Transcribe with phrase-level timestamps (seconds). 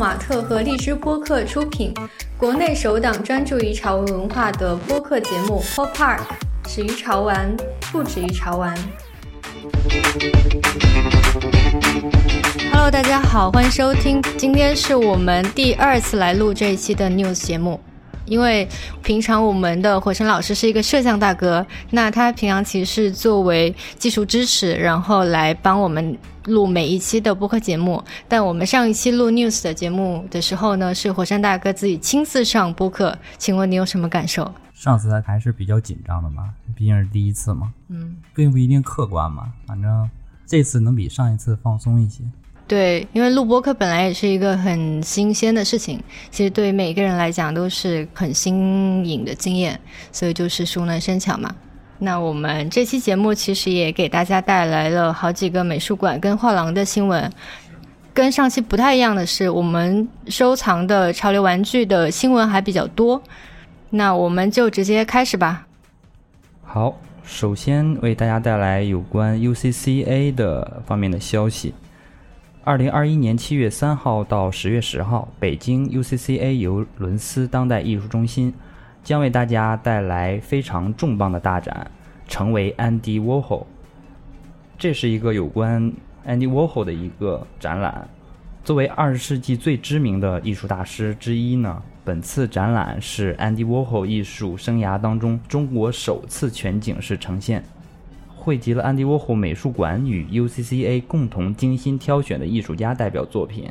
[0.00, 1.92] 马特和荔枝播客出品，
[2.38, 6.20] 国内首档专注于潮文文化的播客节目《Pop Art》，
[6.66, 7.54] 始于潮玩，
[7.92, 8.74] 不止于潮玩。
[12.72, 17.78] Hello，大家好，欢迎收听，今天是我们第二次来录这一期的 News 节目。
[18.24, 18.66] 因为
[19.02, 28.02] 平常我们的火神老师是一个摄像大哥，那他平常其实是作为技术支持，然后来帮我们录每一期的播客节目。
[28.28, 33.16] 但我们上一期录 news 的节目的时候呢，是火山大哥自己亲自上播客。
[33.38, 34.52] 请问你有什么感受？
[34.74, 40.08] 上次还是比较紧张的嘛，毕竟是第一次嘛，嗯，并不一定客观嘛，反正
[40.46, 42.22] 这次能比上一次放松一些。
[42.66, 49.78] 对，因为录播客本来也是一个很新鲜的事情，其实对于每个人来讲都是很新颖的经验，
[50.12, 51.54] 所以就是熟能生巧嘛。
[52.02, 57.30] 那我们这期节目其实也给大家带来了好几个美术馆跟画廊的新闻，
[58.14, 63.22] 跟上期不太一样的是，我们收藏的潮流玩具的新闻还比较多。
[63.90, 65.66] 那我们就直接开始吧。
[66.62, 71.74] 好，首先为大家带来有关 UCCA 的方面的消息。
[72.62, 78.54] 二零二一年七月三号到十月十号，北京 UCCA 尤伦斯当代艺术中心
[79.02, 81.90] 将为大家带来非常重磅的大展，
[82.30, 83.66] 成为 Andy Warhol。
[84.78, 85.92] 这是一个有关
[86.26, 88.08] Andy Warhol 的一个展览。
[88.64, 97.62] 作为二十世纪最知名的艺术大师之一呢，本次展览是 Andy Warhol 艺术生涯当中中国首次全景式呈现。
[98.36, 103.70] 汇集了安迪沃霍美术馆与 UCCA 共同精心挑选的艺术家代表作品。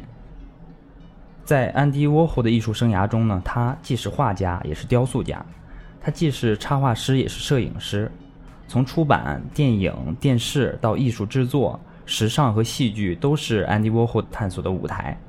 [1.44, 5.44] 在安迪沃霍的艺术生涯中呢，他既是画家，也是雕塑家；
[6.00, 8.12] 他既是插画师，也是摄影师。
[8.70, 15.20] 从出版、电影、电视到艺术制作、时尚和戏剧，都是 Andy Warhol 探索的舞台。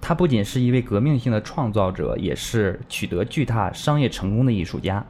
[0.00, 5.06] 他不仅是一位革命性的创造者，也是取得巨大商业成功的艺术家。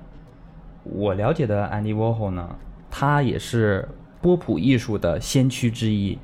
[0.85, 2.57] 我了解的 Andy Warhol 呢？
[2.91, 3.89] 他也是
[4.21, 6.19] 波普艺术的先驱之一。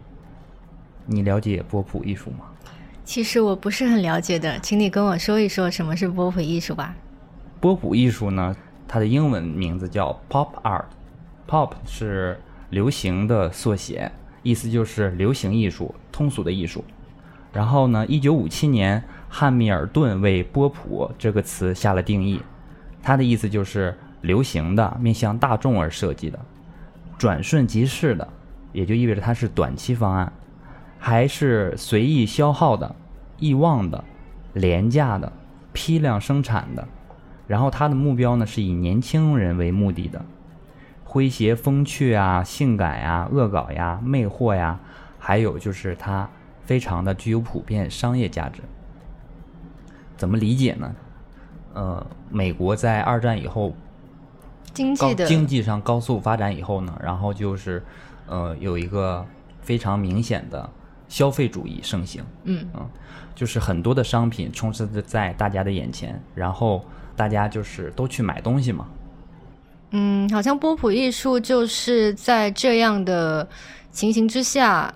[1.06, 2.44] 你了解波普艺术吗？
[3.06, 6.94] 其实我不是很了解的，请你跟我说一说什么是波普艺术吧。
[7.58, 8.54] 波普艺术呢，
[8.86, 10.84] 它的英文名字叫 Pop Art。
[11.48, 12.40] Pop 是
[12.70, 14.10] 流行的缩写，
[14.42, 16.84] 意思就是流行艺术、通俗的艺术。
[17.52, 22.40] 然后呢，一九五七年，汉密尔顿为波普这个词下了定义，
[23.02, 26.38] 它的意思就是流行的、面向大众而设计的。
[27.16, 28.26] 转瞬即逝的，
[28.72, 30.32] 也就意味着它是短期方案，
[30.98, 32.96] 还是随意消耗的、
[33.38, 34.02] 易忘的、
[34.54, 35.32] 廉价的、
[35.72, 36.88] 批量生产的。
[37.46, 40.24] 然后它的目标呢是以年轻人为目的的，
[41.14, 44.80] 诙谐风趣啊、性感呀、恶搞呀、魅惑呀，
[45.18, 46.28] 还有就是它
[46.64, 48.60] 非常的具有普遍商业价值。
[50.16, 50.94] 怎么理解呢？
[51.72, 53.72] 呃，美国在二战以后。
[54.72, 57.80] 经济的经济上高速发展以后呢，然后就是，
[58.26, 59.24] 呃，有一个
[59.60, 60.68] 非常明显的
[61.06, 62.24] 消费主义盛行。
[62.42, 62.84] 嗯嗯，
[63.36, 68.88] 就是很多的商品充斥在大家的眼前，然后大家就是都去买东西嘛。
[69.96, 73.48] 嗯，好像波普艺术就是在这样的
[73.92, 74.92] 情形之下，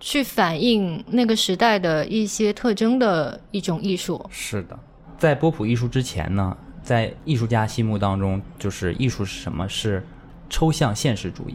[0.00, 4.24] 去反映那个时代的一些特征的一种艺术。
[4.30, 4.78] 是的，
[5.18, 6.56] 在波普艺术之前呢。
[6.82, 9.66] 在艺术家心目当中，就是艺术是什么？
[9.66, 10.06] 是
[10.50, 11.54] 抽象现实主义。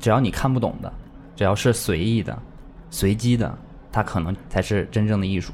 [0.00, 0.90] 只要你看不懂的，
[1.36, 2.38] 只要是随意的、
[2.90, 3.58] 随机的，
[3.92, 5.52] 它可能才是真正的艺术。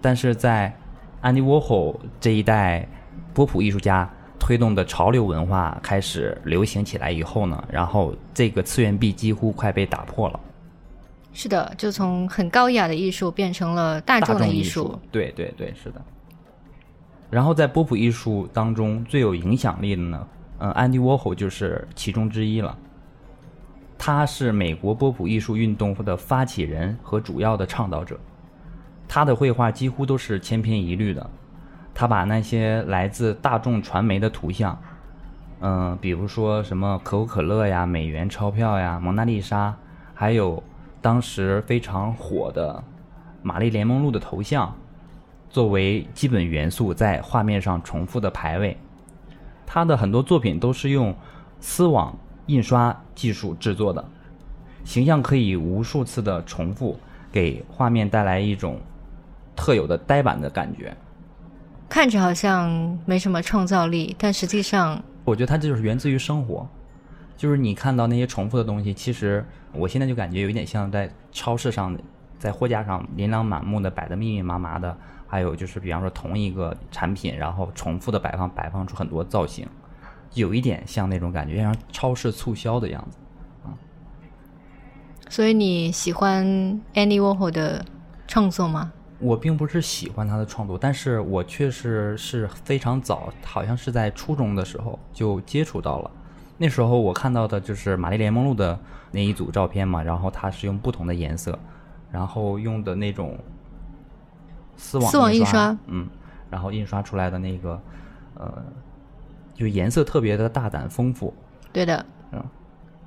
[0.00, 0.72] 但是在
[1.20, 2.86] 安迪沃霍这一代
[3.34, 4.08] 波普艺术家
[4.42, 10.40] 推动的潮流文化开始流行起来以后呢，然后这个次元壁几乎快被打破了。
[11.32, 14.98] 是的，就从很高雅的艺术变成了大众的艺术。
[15.12, 16.02] 对对对，是的。
[17.30, 20.26] 然后在波普艺术当中最有影响力的呢，
[20.58, 22.76] 嗯，安迪沃霍就是其中之一了。
[23.96, 28.18] 他是美国波普艺术运动的发起人和主要的倡导者。
[29.06, 31.30] 他的绘画几乎都是千篇一律的。
[31.94, 34.78] 他把那些来自大众传媒的图像，
[35.60, 39.74] 嗯，比如说什么可口可乐呀、美元钞票呀、蒙娜丽莎，
[40.14, 40.62] 还有
[41.00, 42.82] 当时非常火的
[43.42, 44.74] 玛丽莲梦露的头像。
[45.50, 48.74] 作为基本元素，在画面上重复的排位，
[49.66, 51.14] 他的很多作品都是用
[51.60, 52.16] 丝网
[52.46, 54.02] 印刷技术制作的，
[54.82, 56.98] 形象可以无数次的重复，
[57.30, 58.80] 给画面带来一种
[59.54, 60.96] 特有的呆板的感觉。
[61.92, 66.66] 看着好像没什么创造力，但实际上，我觉得它这就是源自于生活，
[67.36, 69.44] 就是你看到那些重复的东西，其实
[69.74, 71.94] 我现在就感觉有一点像在超市上
[72.38, 74.96] 在货架上琳琅满目的摆的密密麻麻的，
[75.26, 79.68] 还有就是比方说同一个产品，然后重复的摆放，摆放出很多造型，
[80.32, 83.18] 有一点像那种感觉，像超市促销的样子。
[85.28, 86.42] 所以你喜欢
[86.94, 87.84] Andy Warhol 的
[88.26, 88.92] 创作吗？
[89.22, 96.10] 我并不是喜欢他的创作，但是我确实是非常早，好像是在初中的时候就接触到了。
[96.58, 98.78] 那时候我看到的就是玛丽莲梦露的
[99.10, 101.58] 那一组照片嘛，然后它是用不同的颜色，
[102.10, 103.38] 然后用的那种
[104.76, 106.08] 丝网丝网印印刷嗯，
[106.50, 107.80] 然后印刷出来的那个
[108.34, 108.62] 呃，
[109.54, 111.32] 就颜色特别的大胆丰富，
[111.72, 112.42] 对的，嗯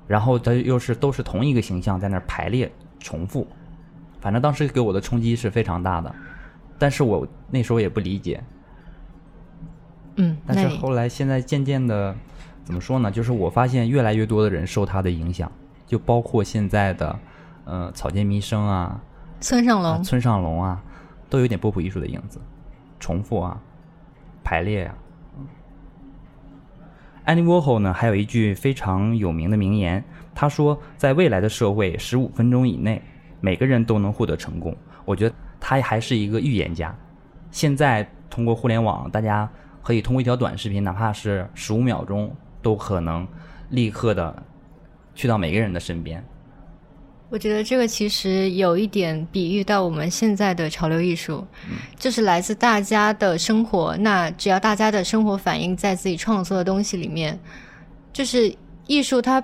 [0.06, 2.70] 然后它又是都是同一个形象在那儿排列
[3.00, 3.46] 重复，
[4.26, 6.12] 反正当时给我的冲击是非常大的，
[6.80, 8.42] 但是我那时候也不理解，
[10.16, 12.12] 嗯，但是后来现在渐渐的，
[12.64, 13.08] 怎么说呢？
[13.08, 15.52] 就是我发现越来越多的人受他的影响，
[15.86, 17.16] 就包括现在的，
[17.66, 19.00] 呃，草间弥生啊，
[19.40, 20.82] 村上龙，啊村上龙啊，
[21.30, 22.40] 都有点波普艺术的影子，
[22.98, 23.60] 重复啊，
[24.42, 24.94] 排列呀、
[27.24, 30.02] 安妮沃霍呢，还有一句非常有名的名言，
[30.34, 33.00] 他说，在未来的社会，十五分钟以内，
[33.46, 34.76] 每个人都能获得成功。
[35.04, 36.92] 我觉得他还是一个预言家。
[37.52, 39.48] 现在通过互联网，大家
[39.84, 43.24] 可以通过一条短视频，哪怕是十五秒钟，都可能
[43.70, 44.42] 立刻的
[45.14, 46.20] 去到每个人的身边。
[47.28, 51.46] 我觉得这个其实有一点比喻到我们现在的潮流艺术，
[51.96, 53.96] 就是来自大家的生活。
[53.98, 57.38] 那只要大家的生活反映在自己创作的东西里面，
[58.12, 58.52] 就是
[58.86, 59.42] 艺术它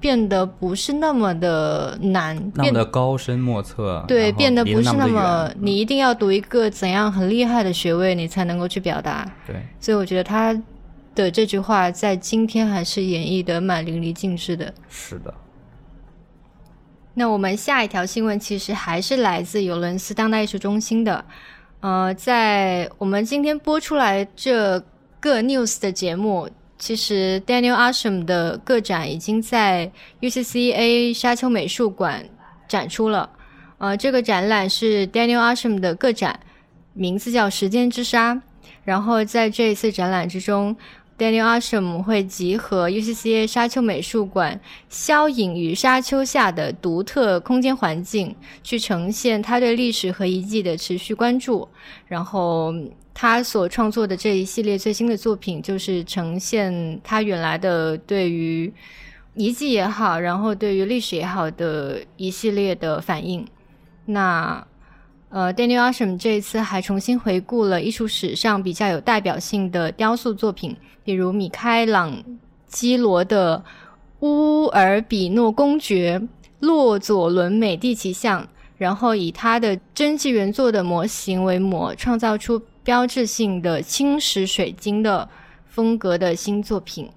[0.00, 9.30] 变得不是那么的难，那么变的高深莫测，对变得不是那么你一定要读一个怎样很厉害的学位，你才能够去表达。
[9.46, 10.58] 对，所以我觉得他
[11.14, 14.72] 的这句话在今天还是演绎的蛮淋漓尽致的。
[14.88, 15.34] 是的，
[17.14, 21.22] 那我们下一条新闻其实还是来自尤伦斯当代艺术中心的。
[21.80, 24.82] 呃，在我们今天播出来这
[25.18, 26.48] 个 news 的节目，
[26.80, 32.26] 其实 Daniel Asham 的个展已经在 UCCA 沙丘美术馆
[32.66, 33.30] 展出了。
[33.78, 36.40] 呃，这个展览是 Daniel Asham 的个展，
[36.94, 38.34] 名字叫《时间之沙》。
[38.82, 40.74] 然后在这一次展览之中
[41.20, 44.58] ，Daniel Asham 会集合 UCCA 沙丘美术馆
[44.88, 51.68] 消隐于沙丘下的独特空间环境，去呈现他对历史和遗迹的持续关注。
[52.06, 52.72] 然后
[53.12, 58.72] 他所创作的这一系列最新的作品，就是呈现他原来的对于
[59.34, 63.46] 遗迹也好，然后对于历史也好的一系列的反应。
[64.06, 64.66] 那
[65.30, 72.20] 呃，Daniel Asham 这一次还重新回顾了艺术史上比较有代表性的雕塑作品，比如米开朗
[72.66, 73.64] 基罗的
[74.20, 76.20] 乌尔比诺公爵、
[76.58, 78.44] 洛佐伦美第奇像，
[78.76, 85.28] 然后以他的真迹原作的模型为模，创造出标志性的青石水晶的
[85.68, 87.08] 风格的新作品。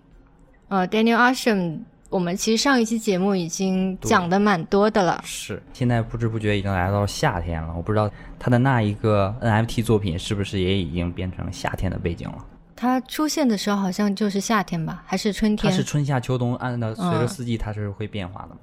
[0.67, 1.79] 呃，Daniel Asham，
[2.13, 5.19] 我们其实上一期节目已经讲的蛮多的了。
[5.25, 5.59] 是。
[5.73, 8.07] 现在不知不觉已经来到夏天了，我不知道
[8.37, 12.45] 他的那一个 NFT 作品是不是也已经变成夏天的背景了。
[12.75, 15.71] 它出现的时候好像就是夏天吧，还是春天？
[15.71, 18.57] 它是春夏秋冬，按照随着嗯四季它是会变化的嘛。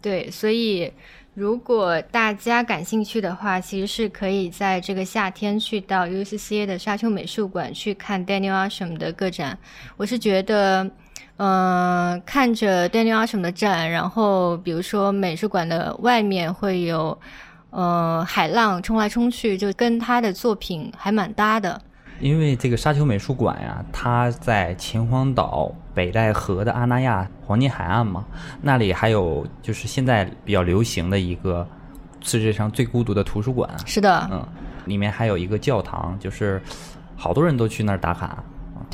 [0.00, 0.92] 对，所以
[1.32, 9.58] 如果大家感兴趣的话，其实是可以在这个夏天去到 UCCA 的沙丘美术馆去看 Daniel Asham 的个展。
[9.96, 10.88] 我是觉得，
[11.36, 17.18] 呃，看着 Daniel Asham 的展，然后比如说美术馆的外面会有
[17.70, 21.80] 呃海浪冲来冲去，就跟他的作品还蛮搭的。
[22.20, 28.24] 因为这个沙丘美术馆呀，它在秦皇岛北戴河的阿那亚黄金海岸嘛，
[28.62, 31.66] 那里还有就是现在比较流行的一个
[32.20, 34.46] 世界上最孤独的图书馆，是的，嗯，
[34.84, 36.62] 里面还有一个教堂，就是
[37.16, 38.42] 好多人都去那儿打卡。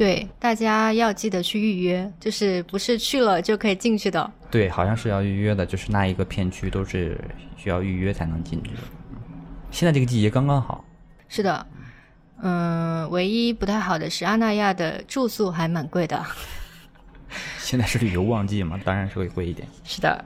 [0.01, 4.33] 对，大家要记得去预约，就是不是去了就可以进去的。
[4.51, 7.23] 对，好像是要预约的，就是那一个片区都是
[7.59, 8.79] 需要预约才能进去的。
[9.11, 9.19] 嗯
[9.71, 10.83] 现在这个季节刚刚好，
[11.29, 11.67] 是的，
[12.41, 16.25] 嗯，唯一不太好的是阿那亚的住宿还蛮贵的。
[17.61, 19.69] 现在是旅游旺季嘛，当然是会贵一点。
[19.85, 20.25] 是的，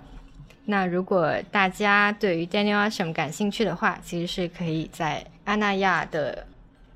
[0.64, 6.46] 那如果大家对于 Daniel Asham 感兴趣的话，其实是可以在阿那亚的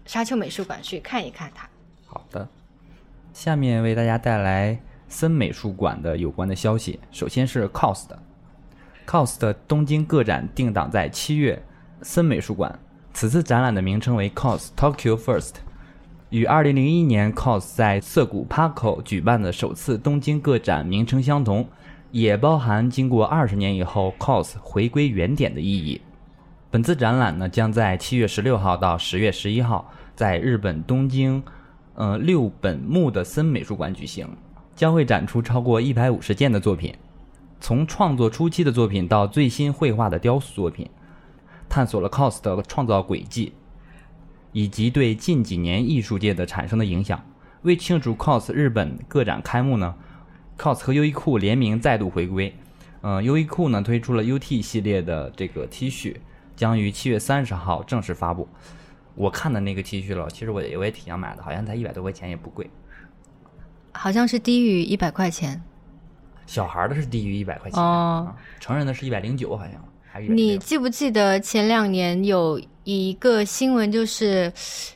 [0.07, 1.69] 沙丘美术馆去看一看它。
[2.07, 2.49] 好的，
[3.39, 4.77] 下面为大家带来
[5.07, 6.99] 森美术馆的有关的消息。
[7.13, 8.19] 首先是 COS 的
[9.07, 11.63] ，COS 的东京个展定档在七月，
[12.03, 12.77] 森美术馆。
[13.13, 15.53] 此次展览的名称为 COS Tokyo First，
[16.31, 21.65] 与2001年 COS 在涩谷 Parko 举办的首次东京个展名称相同，
[22.11, 26.01] 也包含经过二十年以后 COS 回归原点的意义。
[26.73, 31.41] 本次展览呢，将在七月十六号到十月十一号在日本东京，
[31.99, 34.29] 呃六本木的森美术馆举行，
[34.77, 36.95] 将会展出超过一百五十件的作品，
[37.61, 40.89] 从创作初期的作品到最新绘画的雕塑作品，
[41.69, 43.53] 探索了 cos 的创造轨迹，
[44.53, 47.21] 以及对近几年艺术界的产生的影响。
[47.63, 49.97] 为庆祝 cos 日本个展开幕呢
[50.57, 52.55] ，cos 和优衣库联名再度回归。
[53.01, 56.15] 嗯，优衣库呢推出了 UT 系列的这个 T 恤，
[56.55, 58.47] 将于七月三十号正式发布。
[59.19, 62.71] 我看的那个 T 恤了，其实我也我也挺想买的，好像才一百多块钱，也不贵。
[63.93, 65.61] 好像是低于一百块钱。
[66.47, 69.73] 小孩的是低于一百块钱，哦啊成人的是一百零九，好像
[70.09, 74.51] 还是你记不记得前两年有一个新闻，就是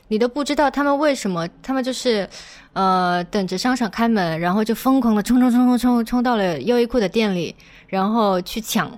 [0.07, 2.27] 你都不知道他们为什么，他们就是
[2.71, 7.53] 呃等着商场开门，然后就疯狂的冲冲冲冲冲冲到了优衣库的店里，
[7.87, 8.89] 然后去抢。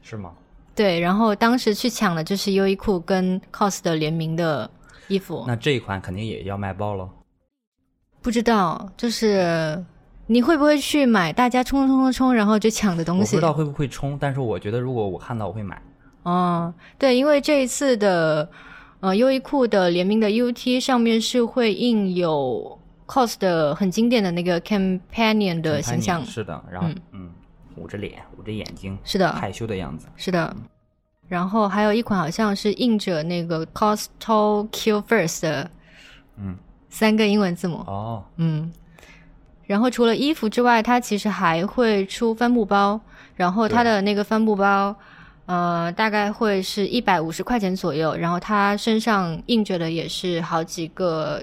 [0.00, 0.32] 是吗？
[0.74, 4.70] 对，然后当时去抢的就是优衣库跟 COS 的联名的
[5.08, 5.44] 衣服。
[5.46, 7.08] 那这一款肯定也要卖爆了。
[8.20, 9.84] 不知道，就是
[10.26, 13.36] 你会不会去买大家冲冲冲冲，然后就抢的东西？
[13.36, 15.82] 不知道会不会冲，但是我觉得如果我看到我会买。
[16.22, 18.48] 哦，对，因为这一次的
[19.00, 27.28] 呃优衣库的联名的 UT 上面是会印有 COS 的很经典的那个 Companion 的形象，是的，然后嗯
[27.76, 30.06] 捂着脸，捂着眼睛，是的，害羞的样子。
[30.16, 30.54] 是的。
[31.28, 35.70] 然后还有一款好像是印着那个 COS Tokyo First 的，
[36.36, 36.56] 嗯，
[36.90, 38.70] 三个英文字母，哦，嗯。
[39.64, 43.00] 然后除了衣服之外，它其实还会出帆布包，
[43.36, 44.94] 然后它的那个帆布包，
[45.46, 51.42] 呃，大概会是一百五十块钱左右，然后它身上印着的也是好几个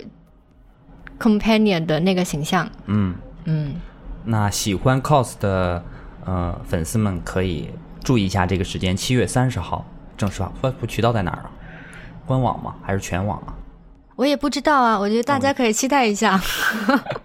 [1.18, 3.76] companion 的那个形象，嗯，嗯，
[4.26, 5.84] 那喜欢 cos 的
[6.30, 7.68] 呃粉丝们可以
[8.04, 9.84] 注意一下这个时间，七月三十号
[10.16, 11.50] 正式发发布渠道在哪儿啊？
[12.28, 12.76] 官网吗？
[12.84, 13.56] 还是全网啊？
[14.16, 16.40] 我也不知道啊，我觉得大家可以期待一下。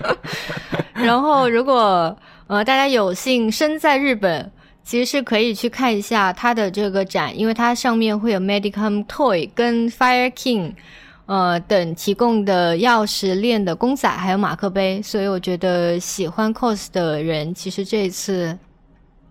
[0.95, 4.51] 然后，如果呃大家有幸身在日本，
[4.83, 10.73] 其实是可以去看一下它的这个展，因为它上面会有 Medicam Toy 跟 Fire King
[11.27, 18.57] 呃等提供的钥匙链的公仔，还有马克杯，所以我觉得喜欢 cos 的人，其实这一次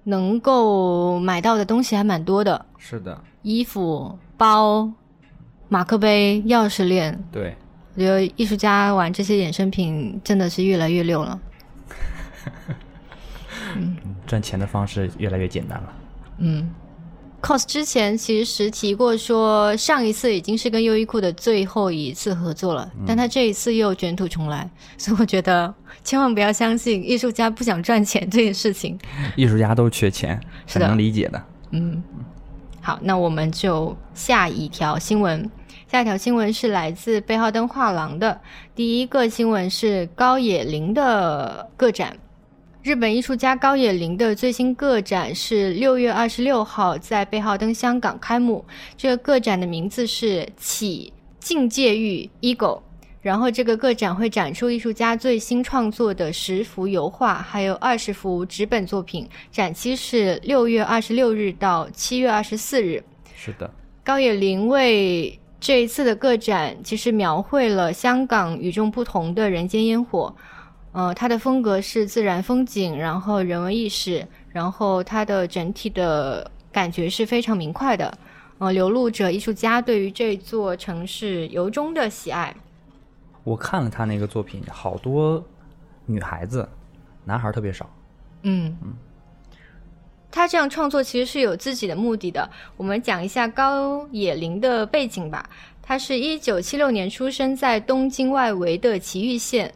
[0.03, 4.91] 能够买到的东西还蛮多的，是的，衣服、包、
[5.69, 7.17] 马克杯、钥匙链。
[7.31, 7.55] 对，
[7.95, 11.39] 我觉得艺术家玩这些衍生品真的是越来越溜了。
[13.75, 13.95] 嗯
[14.27, 15.93] 赚钱的方式越来越简单了。
[16.38, 16.69] 嗯
[17.43, 25.71] ，cos 之前其实提过说，上一次已经是跟优衣库的最后一次合作了，但他这一次又卷土重来， 所以我觉得
[26.03, 28.97] 千万不要相信艺术家不想赚钱这件事情。
[29.35, 31.43] 艺术家都缺钱，很是能理解的。
[31.71, 32.01] 嗯，
[32.81, 35.50] 好，那我们就下一条新闻。
[35.91, 38.41] 下一条新闻是来自贝浩登画廊的。
[38.73, 42.17] 第一个新闻是高野林的个展，
[42.83, 48.65] 日本艺术家高野林的最新个展是六月二十六号在贝浩登香港开幕。
[48.97, 52.81] 这个个展的名字是“起境界域 ego”。
[53.21, 59.25] 然后这个个展会展出艺术家最新创作的十幅油画，还有二十幅纸本作品。
[59.49, 63.01] 展期是六月二十六日到七月二十四日。
[63.33, 63.71] 是的，
[64.03, 70.35] 高野林为这一次的个展，其实描绘了香港与众不同的人间烟火。
[70.93, 78.17] 呃，它的风格是自然风景，然后人文意识，然后它的整体的感觉是非常明快的。
[78.59, 82.55] 呃，流露着艺术家对于这座城市由衷的喜爱。
[83.43, 85.43] 我看了他那个作品，好多
[86.05, 86.69] 女孩子，
[87.25, 87.89] 男孩儿特别少。
[88.43, 88.77] 嗯，
[90.31, 92.50] 他这样创作其实是有自己的目的的。
[92.77, 95.50] 我们讲一下高野林的背景吧。
[95.81, 99.73] 他是一九七六年出生在东京外围的埼玉县，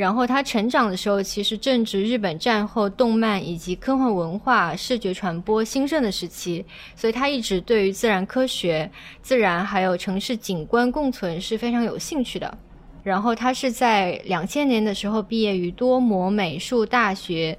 [0.00, 6.64] 然后他成长的时候其实正值日本战后动漫以及科幻文化、视觉传播兴盛的时期，
[6.96, 8.90] 所以他一直对于自然科学、
[9.20, 12.56] 自然还有城市景观共存是非常有兴趣的。
[13.02, 17.58] 然后他是在两千年的时候毕业于多摩美术大学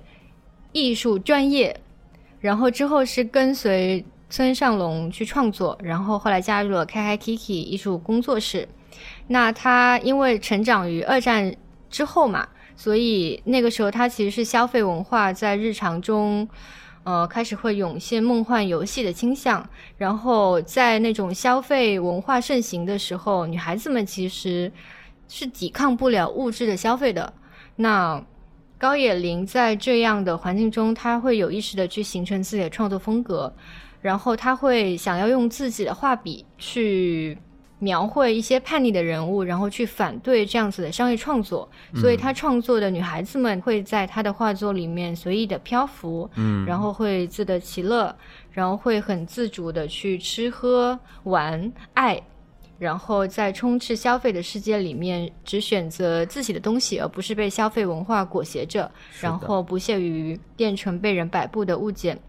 [0.71, 1.79] 艺术专业，
[2.39, 8.67] 然后之后是跟随村上隆去创作，然后后来加入了开开 Kiki 艺术工作室。
[9.27, 11.55] 那他因为成长于二战
[11.91, 16.49] 之后嘛，所以那个时候他其实是消费文化在日常中。
[17.03, 19.67] 呃，开始会涌现梦幻游戏的倾向，
[19.97, 24.71] 然后在那种消费文化盛行的时候，女孩子们其实
[25.27, 27.33] 是抵抗不了物质的消费的。
[27.77, 28.23] 那
[28.77, 33.51] 高野林在这样的环境中，他会有意识的去形成自己的创作风格。
[34.01, 37.35] 然后他会想要用自己的画笔去
[37.81, 41.67] 描绘一些叛逆的人物，然后去反对这样子的商业创作。
[41.95, 48.15] 所以他创作的女孩子们会在他的画作里面随意的漂浮，嗯，然后会自得其乐，
[48.51, 52.21] 然后会很自主的去吃喝玩爱。
[52.77, 62.19] 然后在充斥消费的世界里面，只选择自己的东西，而不是被消费文化裹挟着，然后不屑于变成被人摆布的物件。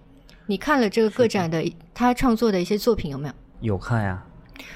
[0.47, 3.35] 你看了这个个展的他创作的一些作品有没有？
[3.61, 4.23] 有看呀。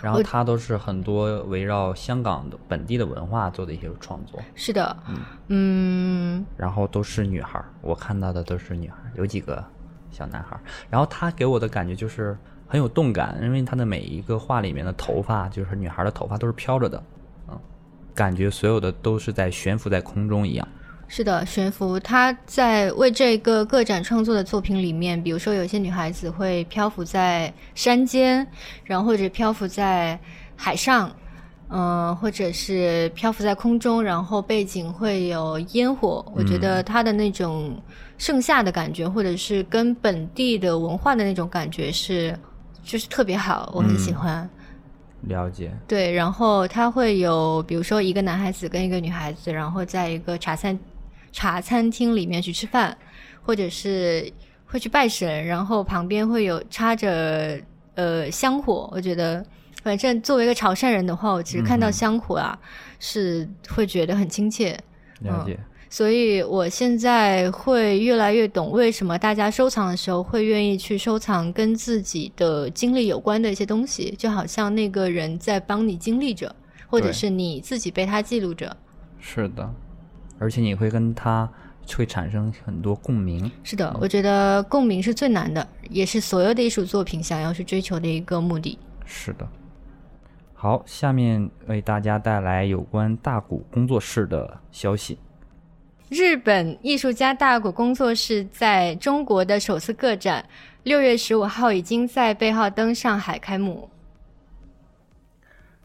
[0.03, 4.97] 然后我他都是很多围绕香港的本地的文化做的一些创作，是的，
[5.49, 9.65] 嗯然后都是女孩儿，我看到的都是女孩儿，有几个
[10.11, 10.61] 小男孩儿。
[10.91, 17.03] 然后他给我的感觉就是很有动感，因为他的每一个画里面的头发，就是女孩儿的头发都是飘着的，
[17.49, 17.59] 嗯，
[18.15, 20.67] 感觉所有的都是在悬浮在空中一样。
[21.09, 21.99] 是的，悬浮。
[22.01, 28.47] 他在为这个个展创作的作品里面，比如说有些女孩子会漂浮在山间，
[28.85, 30.19] 然后或者漂浮在
[30.57, 31.15] 海上，
[31.69, 36.25] 嗯、或者是漂浮在空中，然后背景会有烟火。
[36.35, 37.81] 我觉得他的那种
[38.19, 42.37] 盛夏的感觉，或者是跟本地的文化的那种感觉是，
[42.83, 44.49] 就是特别好，我很喜欢。
[45.23, 50.79] 了解，对，然后他会有，比如说一个男孩子跟一个女孩子，然后在一个茶餐
[51.37, 52.97] 茶餐厅里面去吃饭，
[53.43, 54.33] 或者是
[54.65, 57.61] 会去拜神，然后旁边会有插着
[57.95, 58.89] 呃香火。
[58.91, 59.45] 我觉得，
[59.83, 62.59] 反正作为一个潮汕人的话，我其实看到香火啊，
[62.99, 64.79] 是会觉得很亲切。
[65.21, 78.75] 了解，所以我现在会越来越懂为什么大家收藏的时候会愿意去收藏跟自己的经历有关的一些东西，就好像那个人在帮你经历着，或者是你自己被他记录着。
[79.21, 79.71] 是的，
[80.39, 81.49] 而且你会跟他
[81.97, 83.51] 会产生很多共鸣。
[83.63, 88.79] 是的，我觉得共鸣是最难的，也是所有的艺术作品想要去追求的一个目的。
[89.05, 89.49] 是的。
[90.55, 95.19] 好，下面为大家带来有关大谷工作室的消息。
[96.09, 100.49] 日本艺术家大谷工作室在中国的首次个展，
[100.85, 103.91] 六月十五号已经在贝浩登上海开幕。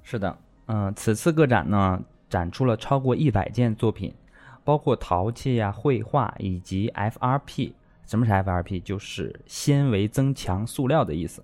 [0.04, 0.38] 是的，
[0.68, 4.14] 嗯、此次个展呢，展出了超过一百件作品，
[4.64, 7.74] 包括陶器呀、绘画以及 FRP。
[8.06, 8.82] 什么是 FRP？
[8.82, 11.44] 就是纤维增强塑料的意思。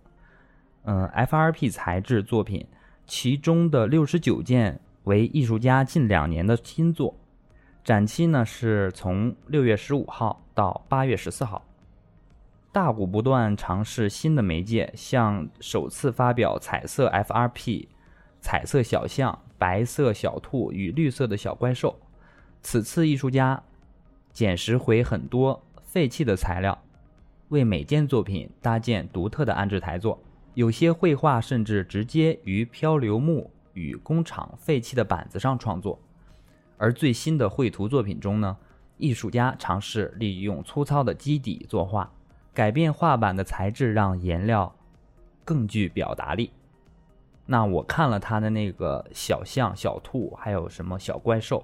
[0.83, 2.65] 嗯，FRP 材质作品，
[3.05, 7.15] 其中的六十九件为艺术家近两年的新作。
[7.83, 11.63] 展期呢是从六月十五号到八月十四号。
[12.73, 17.87] 大谷不断尝试新的媒介，像首次发表彩色 FRP
[18.41, 21.97] 彩色小象、白色小兔与绿色的小怪兽。
[22.61, 23.63] 此次艺术家
[24.33, 26.77] 捡拾回很多废弃的材料，
[27.49, 30.19] 为每件作品搭建独特的安置台座。
[30.53, 35.99] 有些绘画甚至直接于漂流木与工厂废弃的板子上创作。
[36.77, 38.57] 而最新的绘图作品中呢，
[38.97, 42.11] 艺术家尝试利用粗糙的基底作画，
[42.53, 44.75] 改变画板的材质，让颜料
[45.45, 46.51] 更具表达力。
[47.45, 51.63] 那我看了他的那个小象、小兔，还有什么小怪兽，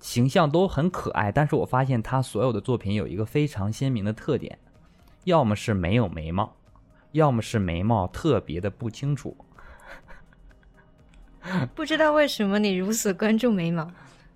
[0.00, 1.30] 形象都很可爱。
[1.30, 4.58] 但是我发现他所有的作品有一个非常鲜明的特点，
[5.24, 6.56] 要么是没有眉毛，
[7.12, 9.36] 要么是眉毛特别的不清楚。
[11.74, 13.90] 不知道为什么你如此关注眉毛？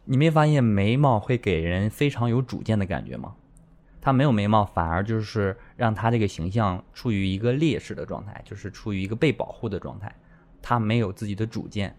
[0.05, 3.35] 你没发现眉毛会给人非常有主见的感觉吗？
[4.01, 10.15] 他没有眉毛，反而就是让他这个形象处于一个劣势的状态，就是处于一个被保护的状态。
[10.61, 11.97] 他没有自己的主见，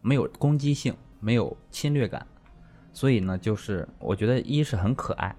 [0.00, 2.26] 没有攻击性，没有侵略感，
[2.92, 5.34] 所以呢，就是我觉得一是很可爱，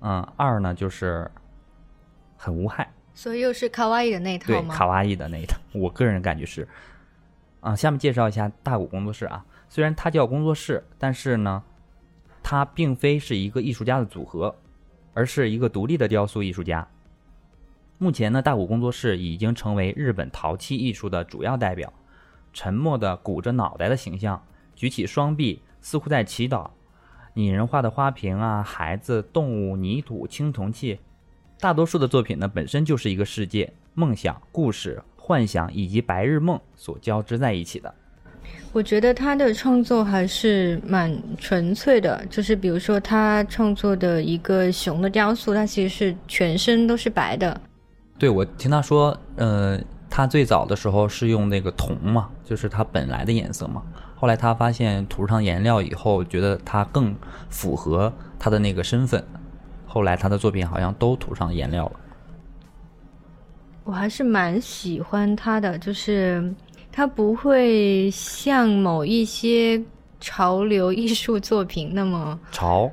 [0.00, 1.30] 嗯，二呢就是
[2.36, 2.92] 很无害。
[3.14, 4.74] 所以又是卡哇伊的那一套对，吗？
[4.74, 6.66] 卡哇伊的那一套， 我个人感觉是，
[7.60, 9.44] 啊，下面介绍一下大谷工作室啊。
[9.68, 11.62] 虽然它叫工作室，但是呢，
[12.42, 14.56] 它并非是一个艺术家的组合，
[15.14, 16.86] 而是一个独立的雕塑艺术家。
[17.98, 21.92] 目前呢，大谷工作室已经成为日本陶器艺术的主要代表。
[22.54, 24.42] 沉默的鼓着脑袋的形象，
[24.74, 26.70] 举起双臂，似乎在祈祷。
[27.34, 31.00] 拟人化的花瓶啊，孩子、动物、泥土、青铜器，
[31.58, 37.92] 大多数的作品呢，本身就是一个世界、梦想、故事、幻想以及白日梦所交织在一起的。
[38.72, 47.60] 我觉得他的创作还是蛮纯粹的，就是比如说他创作的一个熊的雕塑，它其实是全身都是白的。
[48.18, 49.80] 对，我听他说，呃，
[50.16, 53.82] 他最早的时候是用那个铜嘛，就是它本来的颜色嘛。
[54.14, 57.12] 后来他发现涂上颜料以后，觉得它更
[57.48, 59.24] 符合他的那个身份。
[59.84, 62.00] 后来他的作品好像都涂上颜料了。
[63.82, 66.54] 我还是蛮喜欢他的，就是
[66.92, 69.82] 他不会像某一些
[70.20, 72.88] 潮流艺术作品那么潮，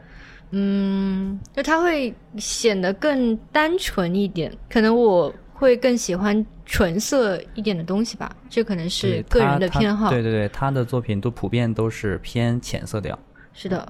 [0.49, 4.51] 嗯，就他会显得更单纯一点。
[4.67, 5.31] 可能我
[5.61, 10.09] 会更喜欢纯色一点的东西吧，这可能是个人的偏好。
[10.09, 13.17] 对对对，他的作品都普遍都是偏浅色调。
[13.53, 13.87] 是的，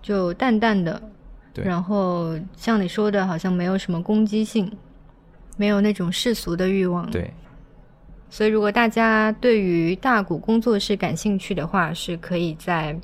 [0.00, 1.02] 就淡淡的，
[1.52, 4.72] 对然后像你说的，好像没有什么攻击性，
[5.58, 7.30] 没有那种世俗的欲望。，对，
[8.30, 12.98] 所以如果大家对于大谷工作室感兴趣的话，是可以在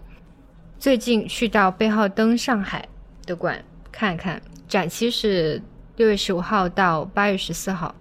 [0.78, 2.88] 最近去到贝号登上海
[3.26, 3.62] 的馆
[3.92, 5.60] 看看，展期是
[5.98, 7.92] 六月十五号到八月十四号，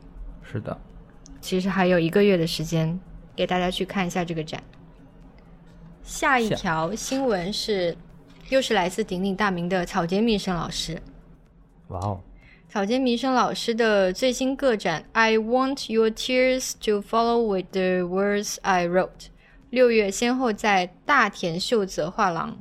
[0.44, 0.78] 是的。
[1.42, 3.00] 其实还有一个月的时间
[3.36, 4.62] 给大家去看一下这个展。
[6.04, 7.98] 下一条新闻是，
[8.50, 11.02] 又是来自鼎鼎大名的草间弥生老师。
[11.88, 12.22] 哇哦，
[12.70, 19.08] 草间弥生老师的最新个展《I Want Your Tears to Follow with the Words I Wrote》，
[19.72, 22.60] 六月先后在大田秀泽画廊、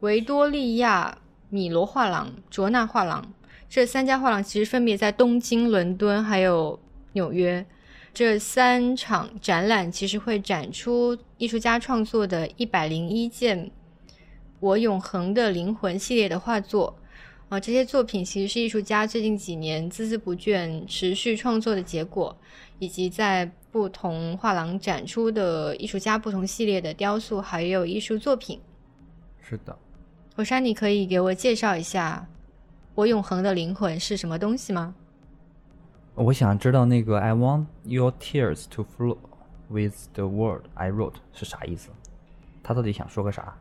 [0.00, 1.18] 维多利亚
[1.50, 3.32] 米罗画廊、卓纳画廊
[3.68, 6.78] 这三家画廊，其实分别在东京、伦敦还有
[7.12, 7.64] 纽约。
[8.14, 13.66] 这三场展览其实会展出艺术家创作的一百零一件
[14.60, 16.96] 《我永恒的灵魂》系列的画作。
[17.48, 22.36] 啊，这些作品其实是艺术家最近几年孜孜不倦、持续创作的结果，
[22.78, 28.58] 以及在不同画廊展出的艺术家不同系列的雕塑还有艺术作品。
[29.40, 29.78] 是的。
[30.34, 32.26] 火山，你可以给我介绍一下
[32.96, 34.94] 《我永恒的灵魂》是什么东西吗？
[36.14, 39.18] 我想知道那个 "I want your tears to flow
[39.68, 41.90] with the word I wrote" 是啥意思？
[42.62, 43.54] 他到底想说个啥？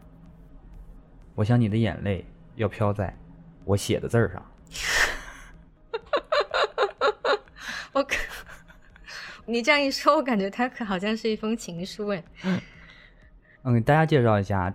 [1.36, 3.14] 我想你的眼泪要飘在
[3.66, 4.42] 我写的字儿上。
[7.92, 8.16] 我可，
[9.46, 12.24] 你这样一说，我感觉他可好像是一封情书哎。
[13.64, 14.74] 嗯，给大家介绍一下，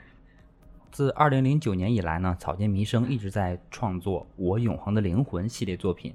[1.00, 6.14] 自2009年以来呢，草间弥生一直在创作《我永恒的灵魂》系列作品。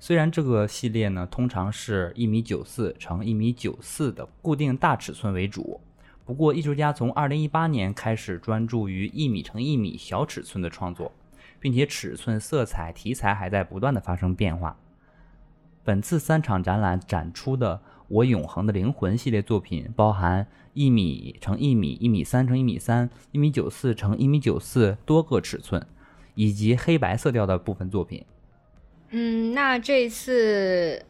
[0.00, 5.80] 虽然这个系列呢，通常是一米九四乘一米九四的固定大尺寸为主，
[6.24, 11.12] 不过艺术家从2018年开始专注于一米乘一米小尺寸的创作，
[11.60, 14.76] 并且尺寸、色彩、题材还在不断的发生变化。
[15.84, 17.76] 本次三场展览展出的
[18.08, 25.86] 《我永恒的灵魂》系列作品，包含一米乘一米、一米三乘一米三、一米九四乘一米九四多个尺寸，
[26.34, 28.24] 以及黑白色调的部分作品。
[29.10, 31.02] 嗯，那这一次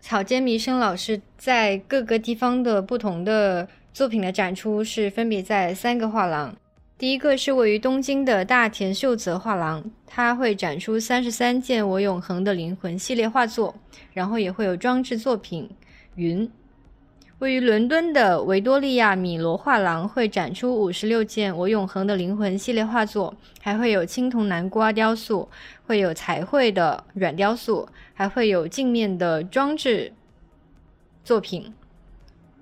[0.00, 6.54] 草间弥生老师在各个地方的不同的作品的展出是分别在三个画廊。
[6.96, 13.74] 第一个是位于东京的大田秀泽画廊，它会展出三十三件《我永恒的灵魂》系列画作，
[14.12, 15.68] 然后也会有装置作品
[16.16, 16.46] 《云》。
[17.40, 25.48] 位于伦敦的维多利亚米罗画廊会展出五十六件《我永恒的灵魂》系列画作，还会有青铜南瓜雕塑，
[25.86, 30.12] 会有彩绘的软雕塑，还会有镜面的装置
[31.24, 31.74] 作品。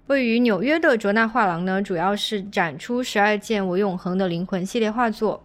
[0.07, 5.45] 位于纽约的卓纳画廊呢，主要是展出十二件《我永恒的灵魂》系列画作。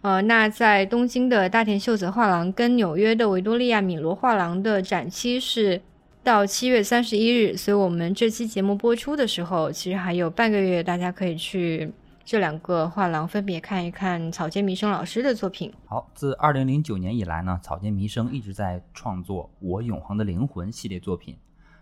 [0.00, 5.82] 呃，那在东京的大田秀泽画廊跟纽约的维多利亚米罗画廊的展期是
[6.28, 11.90] 到七月三十一日，所以我们这期节目播出的时候，其实还有半个月，大家可以去
[12.22, 15.72] 这两个画廊分别看一看草间弥生老师的作品。
[15.86, 21.34] 好，自2009年以来呢，草间弥生一直在创作《我永恒的灵魂》系列作品。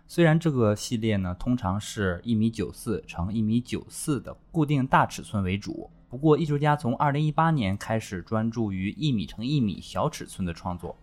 [0.07, 10.95] 虽然这个系列呢，通常是一米九四乘一米九四的固定大尺寸为主，不过艺术家从2018年开始专注于一米乘一米小尺寸的创作，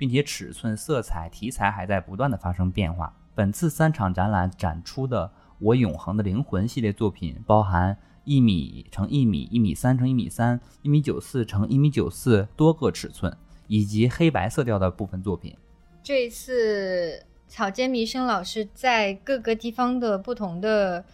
[0.00, 3.14] 并且尺寸、色彩、题材还在不断的发生变化。
[3.34, 5.26] 本次三场展览展出的
[5.58, 13.36] 《我永恒的灵魂》系列作品，包含一米乘一米、一米三乘一米三、一米九四乘一米九四多个尺寸，
[13.66, 15.54] 以及黑白色调的部分作品。
[16.02, 21.04] 这一次草间弥生老师在各个地方的不同的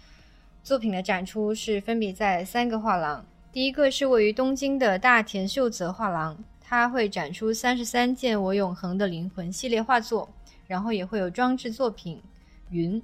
[0.63, 3.27] 作品的展出是分别在三个画廊。
[3.51, 10.29] 第一个是位于东京的大田秀泽画廊，它会展出三十三件《我永恒的灵魂》系列画作，
[10.67, 12.17] 然后也会有装置作品
[12.71, 13.01] 《云》。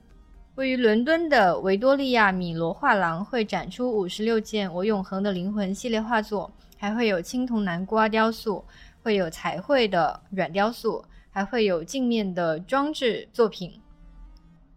[0.57, 8.65] 位于伦敦的维多利亚米罗画廊会展出五十六件《我永恒的灵魂》系列画作，还会有青铜南瓜雕塑，
[9.01, 13.81] 会有彩绘的软雕塑，还会有镜面的装置作品。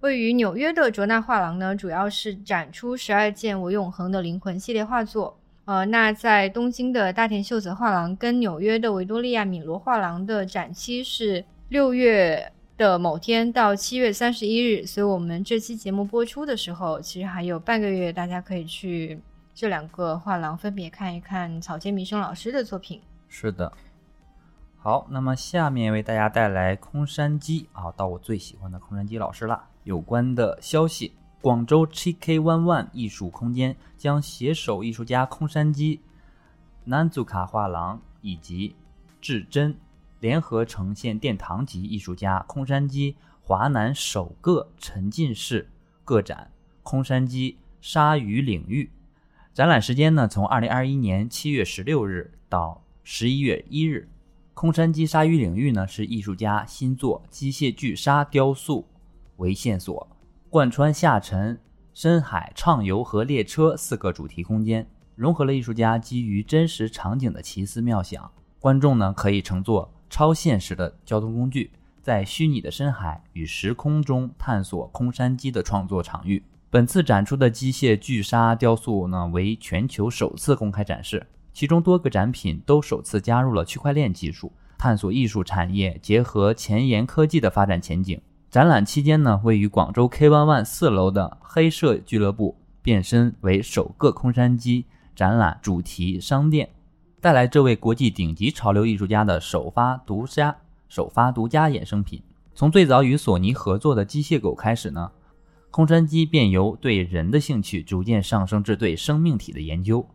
[0.02, 5.40] 位于纽约的卓纳画廊呢，主要是展出十二件《我永恒的灵魂》系列画作。
[5.66, 19.20] 呃，那在东京的大田秀泽画廊跟纽约的维多利亚米罗画廊的展期是六月的某天到七月三十一日，所以我们这期节目播出的时候，其实还有半个月，大家可以去
[19.56, 23.02] 这两个画廊分别看一看草间弥生老师的作品。
[23.28, 23.72] 是的。
[24.78, 29.64] 好，那么下面为大家带来空山鸡啊，到我最喜欢的空山鸡老师了。
[29.84, 31.14] 有关的消息：
[31.46, 36.02] 广州 CK One One 艺术空间将携手艺术家空山鸡、
[36.86, 38.76] 南祖卡画廊以及
[39.22, 39.78] 至真
[40.20, 45.70] 联合呈现殿堂级艺术家空山鸡华南首个沉浸式
[46.04, 46.50] 个展——
[46.82, 48.90] 空山鸡鲨鱼领域。
[49.54, 54.10] 展览时间呢，从二零二一年七月十六日到十一月一日。
[54.56, 58.88] 空山鸡鲨鱼领域呢，是艺术家新作机械巨鲨雕塑
[59.38, 60.08] 为线索，
[60.56, 61.60] 贯穿下沉、
[61.94, 68.32] 深海、畅游和列车四个主题空间，融合了艺术家基于真实场景的奇思妙想。
[68.62, 76.42] 观众呢，可以乘坐超现实的交通工具，在虚拟的深海与时空中探索空山鸡的创作场域。
[76.70, 81.28] 本次展出的机械巨鲨雕塑呢，为全球首次公开展示。
[81.54, 88.22] 其中多个展品都首次加入了区块链技术，探索艺术产业结合前沿科技的发展前景。
[88.56, 96.70] 展览期间呢，位于广州 K One One 四楼的黑社俱乐部变身为首个空山鸡展览主题商店，
[97.20, 100.56] 带来这位国际顶级潮流艺术家的首发独家
[100.88, 102.24] 首发独家衍生品。
[102.54, 105.12] 从最早与索尼合作的机械狗开始呢，
[105.70, 110.08] 空山鸡便由对人的兴趣逐渐上升至对生命体的研究。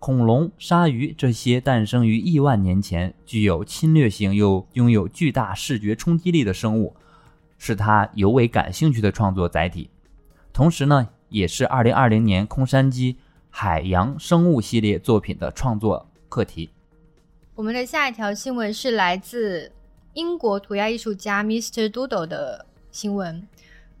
[0.00, 6.96] 恐龙、鲨鱼这些诞生于亿万年前、具有侵略性又拥有巨大视觉冲击力的生物，
[7.58, 9.90] 是他尤为感兴趣的创作载体。
[10.52, 13.18] 同时呢，也是2020年空山鸡
[13.50, 16.70] 海洋生物系列作品的创作课题。
[17.54, 19.72] 我们的下一条新闻是来自
[20.14, 21.88] 英国涂鸦艺术家 Mr.
[21.88, 23.46] Doodle 的新闻。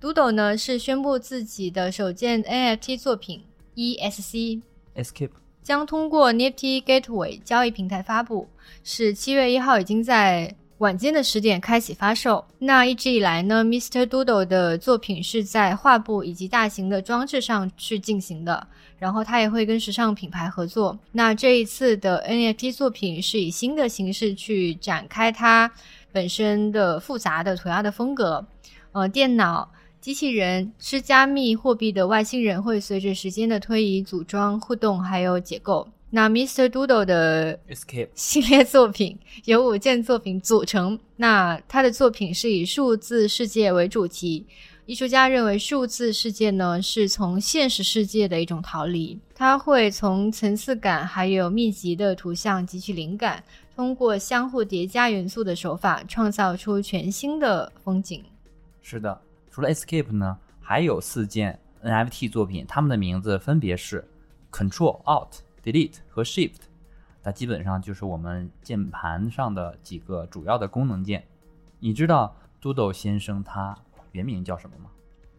[0.00, 3.44] Doodle 呢是宣布自己的首件 NFT 作品
[3.74, 4.62] ESC
[4.94, 5.30] Escape。
[5.60, 8.48] 将通过 Nifty Gateway 交易平台发布，
[8.82, 12.44] 是七月一号已经在晚间的十点开启发售。
[12.58, 14.06] 那一直以来呢，Mr.
[14.06, 18.66] Doodle 的作品是在画布以及大型的装置上去进行的，
[18.98, 20.96] 然后他也会跟时尚品牌合作。
[21.12, 25.70] 那这一次的 NFT 作品是以新的形式去展开它
[26.12, 28.46] 本身的复杂的涂鸦的风格，
[28.92, 29.70] 呃，电脑。
[30.00, 35.88] 机器人是加密货币的外星人，会随着时间的推移组装、互动还有解构。
[36.10, 36.68] 那 Mr.
[36.68, 40.98] Doodle 的 Escape 系列作品由五件作品组成。
[41.16, 44.46] 那他的作品是以数字世界为主题。
[44.86, 49.20] 艺术家认为数字世界呢是从现实世界的一种逃离。
[49.34, 53.44] 他会从层次感还有密集的图像汲取灵感，
[53.76, 58.24] 通过相互叠加元素的手法，创造出全新的风景。
[58.80, 59.20] 是的。
[59.50, 64.02] 除了 Escape 呢，还有四件 NFT 作品，它们的名字分别是
[64.50, 66.60] Control、Alt、Delete 和 Shift。
[67.22, 71.26] 它基本上就是我们键盘上的几个主要的功能键。
[71.78, 73.76] 你知道 Doodle 先生他
[74.12, 74.90] 原名叫什么吗？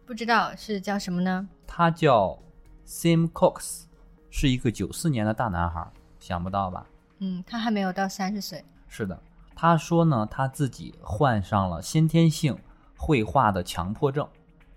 [0.06, 1.48] 不知道是叫什么呢？
[1.66, 2.38] 他叫
[2.86, 3.86] Sim Cox，
[4.30, 5.90] 是一个九四年的大男孩，
[6.20, 6.86] 想不到吧？
[7.18, 8.64] 嗯，他还没有到三十岁。
[8.86, 9.20] 是的，
[9.56, 12.56] 他说呢，他自己患上了先天性。
[13.02, 14.28] 绘画的强迫症，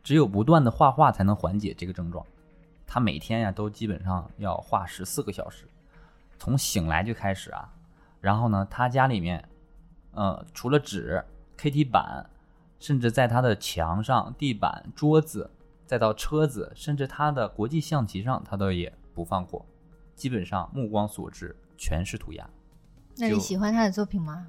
[0.02, 2.26] 只有不断的画画才能缓解这个症状。
[2.94, 5.66] 他每天呀都基本上要画十四个小时，
[6.38, 7.68] 从醒来就开始啊。
[8.22, 9.44] 然后呢，他家里面，
[10.12, 11.26] 呃，除了纸、
[11.58, 12.30] KT 板，
[12.80, 15.50] 甚至在他的墙上、地板、桌子，
[15.88, 19.66] 再到车子，甚至他的国际象棋上，他都也不放过。
[20.14, 22.48] 基本上目光所至全是涂鸦。
[23.18, 24.46] 那你喜欢他的作品吗？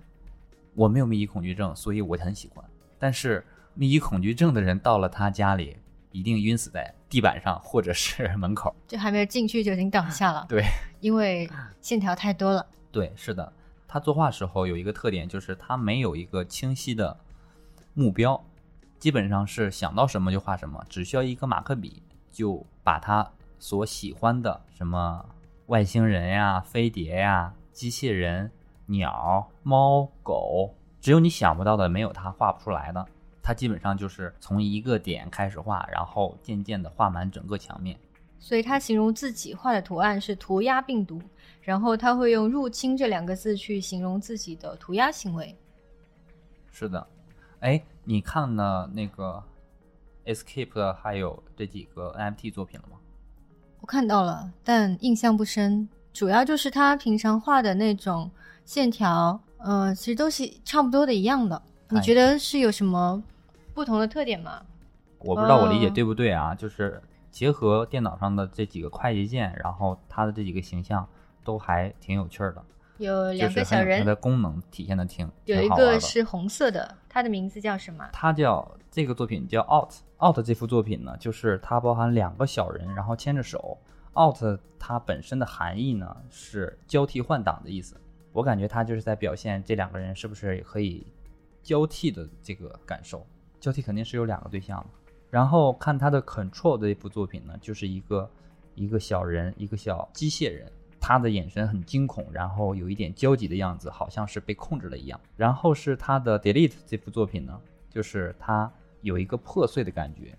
[0.74, 2.62] 我没有密集恐惧症，所以我很喜欢。
[2.98, 3.42] 但是。
[3.76, 5.76] 密集恐惧症的人到了他家里，
[6.14, 10.46] 一定晕死在地板上或者是 门口，就还没有进去就已经倒下了。
[10.48, 10.64] 对，
[11.00, 11.50] 因为
[11.80, 12.64] 线条太多了。
[12.92, 13.52] 对，是的，
[13.88, 17.18] 他作画时候有一个特点，就是他没有一个清晰的
[17.94, 18.40] 目标，
[19.00, 22.00] 基本上是想到什么就画什么，只需要一个马克笔，
[22.30, 25.26] 就把他所喜欢的什么
[25.66, 28.52] 外星人呀、飞碟呀、机器人、
[28.86, 33.04] 鸟、猫、狗，只有你想不到的，没有他画不出来的。
[33.46, 37.98] 他基本上就是从一个点开始画，然后渐渐的画满整个墙面。
[38.40, 41.20] 所以他形容自己画的图案是涂鸦病毒，
[41.60, 45.54] 然后他会用“入侵”这两个字去形容自己的涂鸦行为。
[46.72, 47.06] 是的，
[47.60, 49.42] 哎，你看了那个
[50.24, 52.96] Escape 还有这几个 NFT 作品了吗？
[53.80, 55.86] 我看到了，但印象不深。
[56.12, 58.30] 主要就是他平常画的那种
[58.64, 61.60] 线条，呃，其实都是差不多的一样的。
[61.90, 63.22] 你觉得是有什么
[63.74, 64.62] 不同的特点吗？
[65.18, 66.54] 我不知道我理解对不对啊？
[66.54, 71.06] 就是结合电脑上的这几个快捷键，然后它的这几个形象
[71.42, 72.64] 都还挺有趣儿的。
[72.98, 78.08] 有两个小人，它的功能体现的挺有一个是红色的，它的名字叫什么？
[78.12, 83.76] 它叫这个作品叫 Out Out 这幅作品呢，就是它包含两个小人，然后牵着手。
[84.16, 91.04] Out 它本身的含义呢是交替换挡的意思，我感觉它就是在表现这两个人是不是可以
[91.64, 93.26] 交替的这个感受。
[93.64, 94.90] 交替肯定是有两个对象嘛。
[95.30, 98.30] 然后看他的 Control 这部作品呢，就是一个
[98.74, 105.18] 一个小人，一个小机械人，他的眼神很惊恐，然后有一点焦急的样子，好像是被控制了一样。
[105.34, 110.36] 然后是他的 Delete 这幅作品呢，就是他有一个破碎的感觉，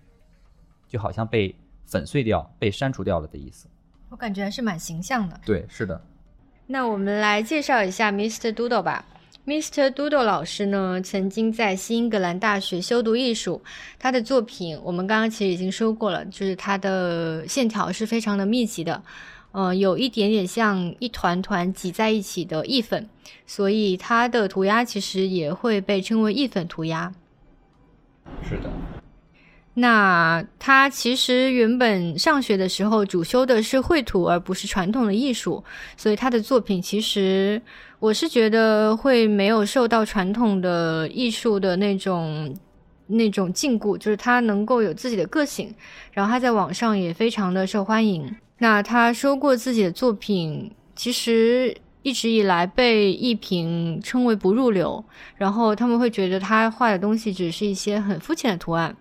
[0.86, 1.52] 就好像被
[1.84, 3.66] 粉碎掉、被删除掉了的意思。
[4.08, 5.40] 我感觉还是蛮形象的。
[5.44, 6.00] 对，是的，
[6.64, 8.52] 那我们来介绍一下 Mr.
[8.52, 9.04] Doodle 吧。
[9.46, 9.88] Mr.
[9.92, 13.62] Doodle 老师呢，曾经在新英格兰大学修读艺术。
[13.96, 19.00] 他的作品我们刚刚其实已经说过了，就是他的线条是非常的密集的，
[19.52, 23.08] 呃，有一点点像一团团挤在一起的意粉，
[23.46, 27.14] 所以他的涂鸦其实也会被称为意粉涂鸦。
[28.42, 28.68] 是的，
[29.78, 35.62] 那他其实原本上学的时候主修的是绘图，而不是传统的艺术，
[35.98, 37.60] 所以他的作品其实
[37.98, 42.56] 我是觉得会没有受到传统的艺术的那种
[43.06, 45.74] 那种禁锢，就是他能够有自己的个性，
[46.12, 48.34] 然后他在网上也非常的受欢迎。
[48.56, 55.04] 那他说过自己的作品其实一直以来被艺评称为不入流，
[55.36, 58.96] 然后他们会觉得他画的东西只是一些很肤浅的图案。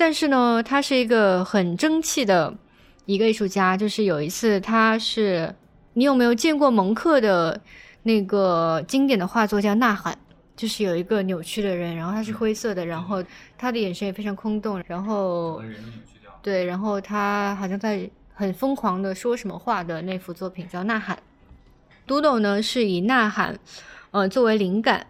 [0.00, 2.54] 但是呢，他是一个很争气的
[3.04, 3.76] 一个艺术家。
[3.76, 5.54] 就是有一次，他是
[5.92, 7.60] 你有没有见过蒙克的
[8.04, 10.14] 那个经典的画作叫《呐喊》？
[10.56, 13.22] 就是有一个扭曲的人，然后他是灰色的，然后
[13.58, 15.62] 他的眼神也非常空洞，然后
[16.40, 21.18] 对，然后他好像在很疯狂的说什么话的那幅作品叫《呐喊》。
[22.10, 23.54] Doodle 呢是以《呐喊》
[24.12, 25.06] 呃作为灵感。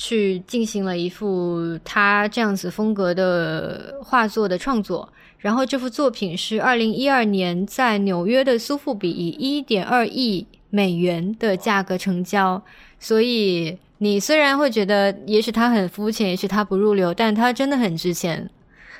[0.00, 12.62] 去进行了一幅他这样子风格的画作的创作，然后这幅作品是二零一二年在纽约的苏富比以一点二亿美元的价格成交。
[13.00, 18.48] 所以你虽然会觉得也许它很肤浅，也许它不入流，但它真的很值钱。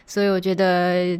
[0.04, 1.16] 所以我觉得，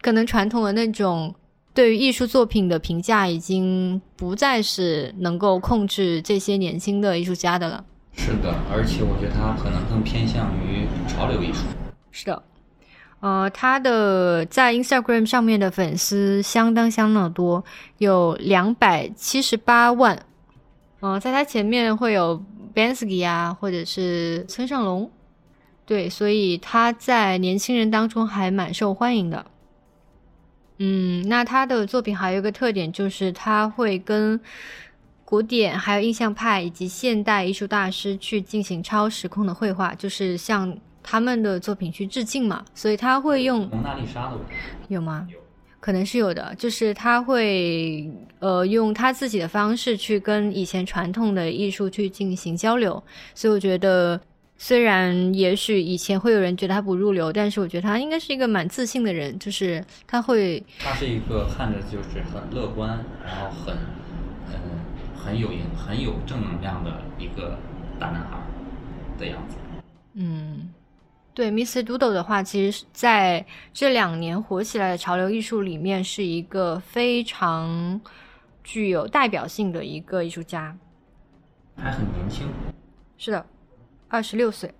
[0.00, 1.34] 可能传统的那种
[1.74, 7.84] 对于艺术作品的评价已经不再是能够控制这些年轻的艺术家的了。
[8.12, 11.64] 是的，而且我觉得它可能更偏向于潮流艺术。
[12.10, 12.42] 是的，
[13.20, 17.64] 呃，他的在 Instagram 上面的粉丝相当相当多，
[17.98, 20.22] 有两百七十八万。
[21.00, 22.44] 嗯、在他前面会有
[22.74, 25.10] Bansky 啊，或者是村上隆。
[25.86, 29.46] 对，所以他在年轻人当中还蛮受欢迎的。
[30.78, 34.40] 嗯，那他的作品还有一个特点，就是他会跟
[35.30, 42.64] 古典、还有印象派以及现代艺术大师去进行超时空的绘画，就是向他们的作品去致敬嘛。
[42.74, 44.38] 所以他会用蒙娜丽莎的
[44.88, 45.28] 有吗？
[45.78, 53.00] 可能是有的，就是他会呃用他自己的方式去跟以前传统的艺术去进行交流，
[53.32, 54.20] 所以我觉得
[54.58, 63.99] 虽然也许以前会有人觉得他不入流，但是我觉得他应该是一个蛮自信的人，就是他会他是一个看着就是很乐观，然后很嗯
[65.24, 67.58] 很有很有正能量的一个
[67.98, 68.38] 大男孩
[69.18, 69.56] 的样子。
[70.14, 70.72] 嗯，
[71.34, 71.82] 对，Mr.
[71.82, 78.00] Doodle 的话，其实在这两年火起来的潮流艺术里面，是一个非常
[78.64, 80.76] 具有代表性的一个艺术家。
[81.76, 82.46] 还很年轻，
[83.16, 83.46] 是的，
[84.08, 84.74] 二十六岁，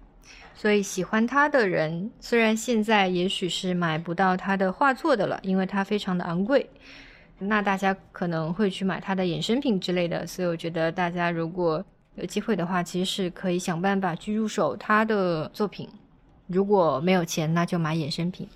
[0.55, 6.69] 所以喜欢他的人，虽然现在也许是买不到他的画作的了，因为他非常的昂贵，
[7.41, 10.27] 那大家可能会去买他的衍生品之类的。
[10.27, 11.85] 所以我觉得大家如果
[12.15, 15.89] 有机会的话，其实是可以想办法去入手他的作品。
[16.47, 18.47] 如果没有钱，那就买衍生品。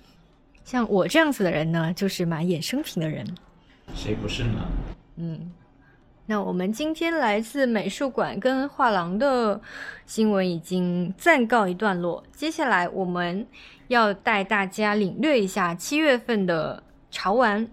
[0.63, 3.25] 像我这样子的人呢，就是买衍生品的人。
[3.93, 4.67] 谁不是呢？
[5.15, 5.51] 嗯，
[6.25, 9.61] 那我们今天来自美术馆跟画廊的
[10.05, 13.47] 新闻已经暂告一段落，接下来我们
[13.87, 17.67] 要带大家领略一下七月份的潮玩。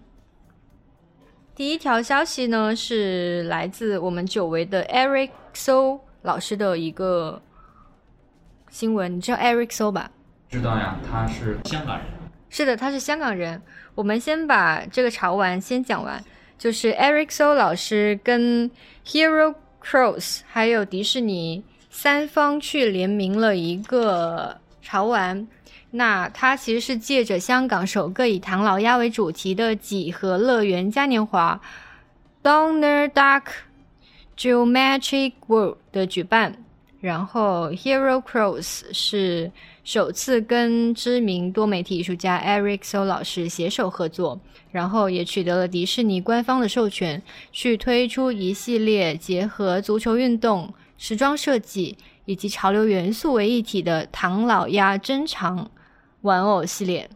[1.55, 7.42] 第一条消息呢是来自我们久违的 Eric So 老师的一个
[8.70, 10.11] 新闻，你知道 Eric So 吧？
[10.48, 12.07] 知道呀，他是香港人。
[12.48, 13.61] 是的，他是香港人。
[13.94, 16.24] 我们先把这个潮玩先讲完，
[16.57, 18.70] 就是 Eric So 老师跟
[19.05, 25.46] Hero Cross 还有迪士尼三方去联名了一个潮玩。
[25.93, 31.61] 那它其实是借着香港首个以唐老鸭为主题的几何乐园嘉年华
[32.43, 33.43] （Donner Duck
[34.36, 36.57] Geometric World） 的举办。
[37.01, 39.51] 然后，Hero Cross 是
[39.82, 44.40] 首次跟知名多媒体艺术家 Eric So 老师携手合作，
[44.70, 47.20] 然后也取得了迪士尼官方的授权，
[47.51, 55.68] 去推出一系列结合足球运动、时装设计以及潮流元素为一体的唐老鸭珍藏
[56.23, 57.09] 玩偶系列。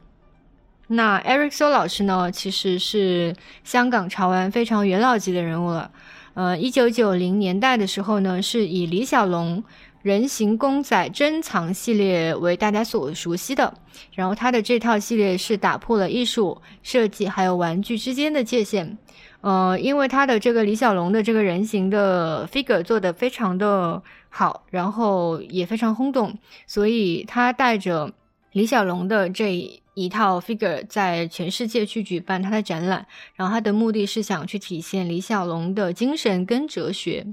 [0.88, 3.34] 那 Eric So 老师呢，其实是
[3.64, 5.90] 香港潮玩非常元老级的人物了。
[6.34, 9.64] 呃，一九九零年代的时候呢，是以李小龙
[10.02, 13.74] 人形公仔珍藏系列为大家所熟悉的。
[14.12, 18.96] 然后他的这套系列是打破了艺术设计还有玩具之间的界限。
[19.40, 26.36] 呃，因为他的这个李小龙的这个人形的 figure 做的非常的好，然后也非常轰动，
[26.66, 28.12] 所以他带着
[28.56, 29.82] 李小龙的这。
[29.98, 37.26] 一套 figure 在全世界去举办他的展览，然后他的目的是想去体现李小龙的精神跟哲学。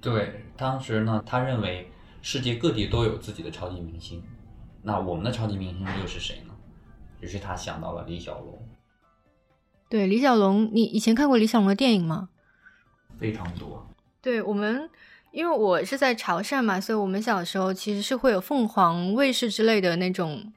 [0.00, 1.90] 对，当时呢，他认为
[2.22, 4.22] 世界各地都有自己的超级明星，
[4.82, 6.54] 那我们的超级明星又是谁呢？
[7.20, 8.58] 于是他想到了李小龙。
[9.90, 12.30] 对，李小龙，你以前看过李小龙的电影吗？
[13.18, 13.86] 非常多。
[14.22, 14.88] 对我们，
[15.34, 20.52] 因为我是在潮汕嘛，所以我们小时候其实是会有凤凰卫视之类的那种。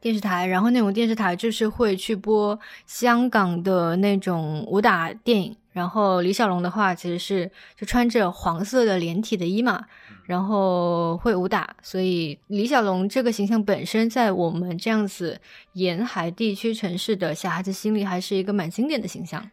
[0.00, 7.48] 电视台，然后那种电视台就是会去播香港的那种武打电影，然后李小龙的话其实是
[7.78, 9.84] 就穿着黄色的连体的衣嘛，
[10.24, 15.40] 然后会武打，所以李小龙这个形象本身在我们这样子
[15.74, 19.48] 沿海地区城市的小孩子心里还是一个蛮经典的形象。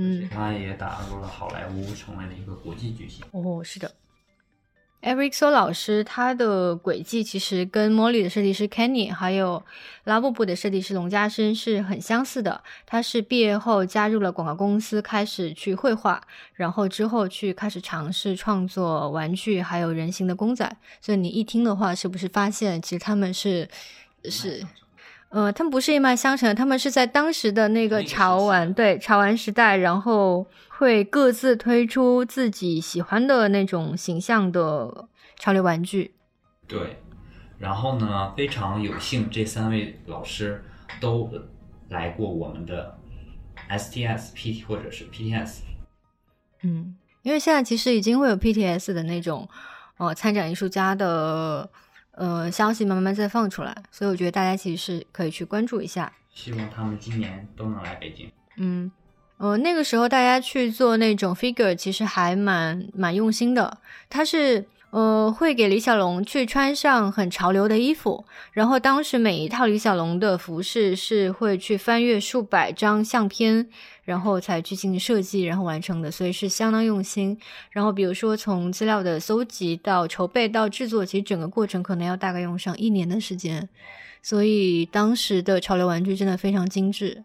[0.00, 3.24] 嗯，他也打入了好莱坞，成为了一个国际巨星。
[3.32, 3.92] 哦，是的。
[5.00, 9.64] Eric So 老师，他的轨迹其实跟 Molly 的设计师 Kenny，还有
[10.04, 12.62] 拉布布的设计师龙家生是很相似的。
[12.86, 16.22] 他是毕业后加入了广告公司，开始去绘画，
[16.54, 20.76] 然后之后去开始尝试创作玩具，还有人形的公仔。
[21.00, 23.68] 所以你一听的话，是不是发现其实他们是
[24.24, 24.64] 是？
[25.30, 35.06] 呃，他们不是一脉相承，他们是在当时的那个潮玩，对潮玩时代，然后会各自推出自己喜欢的那种形象的
[35.38, 36.14] 潮流玩具。
[36.66, 37.02] 对，
[37.58, 40.64] 然后呢，非常有幸，这三位老师
[40.98, 41.30] 都
[41.90, 42.98] 来过我们的
[43.68, 45.58] STS、PT 或者是 PTS。
[46.62, 49.46] 嗯，因为现在其实已经会有 PTS 的那种，
[49.98, 51.68] 呃，参展艺术家的。
[52.18, 56.12] 呃，消息慢慢再放出来，所以我觉得大家其实是可以去关注一下。
[56.34, 58.30] 希望他们今年都能来北京。
[58.56, 58.90] 嗯，
[59.36, 63.78] 呃，那个时候大家去做那种 figure，其实还蛮蛮用心的。
[64.10, 64.66] 他是。
[64.90, 73.68] 呃，会给李小龙去穿上很潮流的衣服，然后当时每一套李小龙的服饰是会去翻阅数百张相片，
[74.04, 77.38] 然后才去进行设计，然后完成的，所以是相当用心。
[77.70, 83.68] 然后比如说从资料的搜集到筹备到制作，其实整个过程可能要大概用上一年的时间，
[84.22, 87.24] 所以当时的潮流玩具真的非常精致。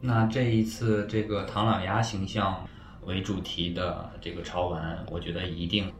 [0.00, 2.66] 那这一次这个唐老鸭形象
[3.04, 5.92] 为主题的这个潮玩，我觉得一定。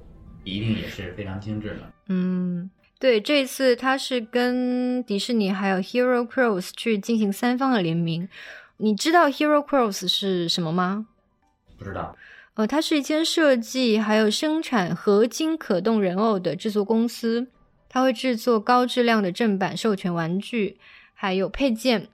[0.46, 1.92] 一定也是非常精致的。
[2.08, 2.70] 嗯，
[3.00, 8.28] 对，这次它是跟迪士尼还有 Hero Cross 去进行三方的联名。
[8.76, 11.08] 你知道 Hero Cross 是什么吗？
[11.76, 12.16] 不知道。
[12.54, 17.48] 呃，它是一间设计还有生产合金可动人偶的制作公司，
[17.88, 20.78] 它会制作高质量的正版授权玩具，
[21.12, 22.08] 还有配件。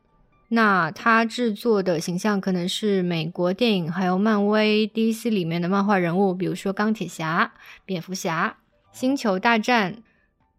[0.54, 7.54] 那他制作的形象可能是美国电影，还有漫威 DC 里面的漫画人物，比如说钢铁侠、
[7.86, 8.58] 蝙蝠侠、
[8.92, 10.02] 星球大战、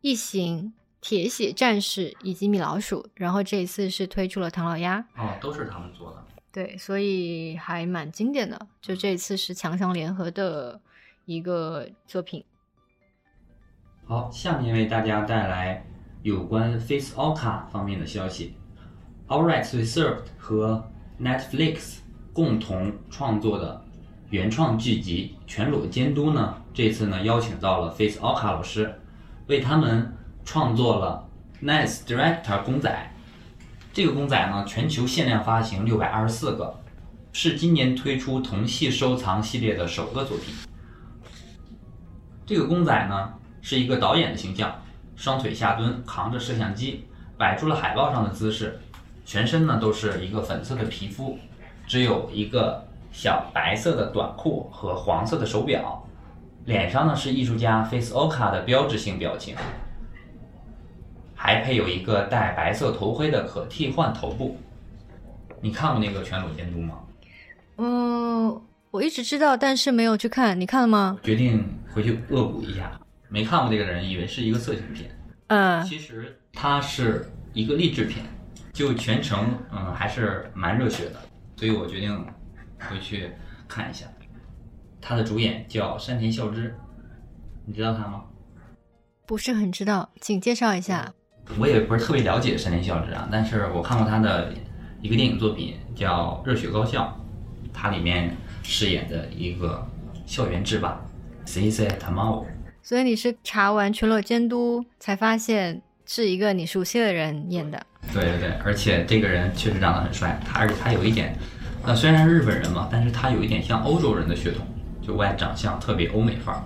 [0.01, 3.05] 异形、铁血战士以及米老鼠。
[3.13, 6.25] 然后这一次是推出了唐老鸭，哦，都是他们做的。
[6.51, 8.67] 对，所以还蛮经典的。
[8.81, 10.81] 就这一次是强强联合的
[11.25, 12.43] 一个作品。
[14.05, 15.85] 好，下面为大家带来
[16.23, 18.55] 有关 Face Oka 方面的消息。
[19.33, 20.87] All Rights Reserved 和
[21.19, 21.95] Netflix
[22.33, 23.83] 共同创作的
[24.29, 28.93] 原创剧集《全裸监督》呢，这次呢邀请到了 Face Oka 老师，
[29.47, 30.13] 为他们
[30.45, 31.27] 创作了
[31.63, 33.11] Nice Director 公仔。
[33.91, 36.79] 这个公仔呢，全球限量发行六百二十四个，
[37.31, 40.53] 是今年推出同系收藏系列的首个作品。
[42.45, 44.79] 这个公仔呢，是一个导演的形象，
[45.15, 48.79] 双腿下蹲，扛着摄像机，摆出了海报上的姿势。
[49.25, 51.37] 全身呢都是一个粉色的皮肤，
[51.87, 55.99] 只有一个小白色的短裤和黄色的手表。
[56.65, 59.55] 脸上呢是艺术家 Face Oka 的标志性表情，
[61.35, 64.57] 还配有一个戴白色头盔的可替换头部。
[65.59, 66.99] 你看过那个全裸监督吗？
[67.77, 68.61] 嗯，
[68.91, 70.57] 我一直知道，但是没有去看。
[70.57, 71.17] 你看了吗？
[71.21, 72.99] 决定回去恶补一下。
[73.27, 75.09] 没看过这个人，以为是一个色情片。
[75.47, 78.25] 嗯，其实它是一个励志片，
[78.73, 81.21] 就全程嗯还是蛮热血的，
[81.55, 82.25] 所以我决定
[82.79, 83.31] 回去
[83.67, 84.07] 看一下。
[84.99, 86.75] 他的主演叫山田孝之，
[87.65, 88.23] 你知道他吗？
[89.25, 91.13] 不是很知道，请介绍一下。
[91.59, 94.53] 我也不是特别了解山田孝之啊，但是我看过他的
[95.01, 97.19] 一个电影作品叫《热血高校》，
[97.73, 99.85] 他里面饰演的一个
[100.25, 100.99] 校园制霸
[101.45, 102.45] C C Tamao。
[102.81, 107.85] 所以你是查完《全裸监督》才发现是一个你熟悉的人演的。
[108.11, 111.37] 对对对，而且这个人确实长得很帅，他而且他有一点，
[111.83, 114.67] 呃，虽然是日本人嘛，但是他有一点像欧洲人的血统，
[115.01, 116.63] 就外长相特别欧美范儿。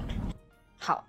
[0.79, 1.05] 好，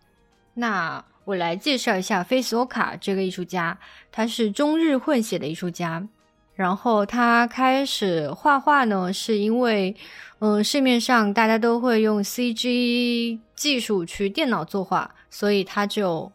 [0.54, 3.78] 那我来介绍一下 Face Oka 这个艺术家，
[4.10, 6.06] 他是中日混血的艺术家。
[6.54, 9.94] 然后他开始画画呢，是因为，
[10.40, 16.32] 嗯，市面上大家都会用 CG 技术去电脑作画，所以他就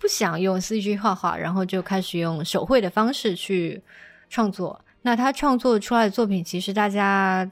[0.00, 3.82] 不想用 CG 画画，然后就开始用手绘的方式去
[4.30, 4.82] 创作。
[5.02, 7.50] 那他创作出来的作品，其实大家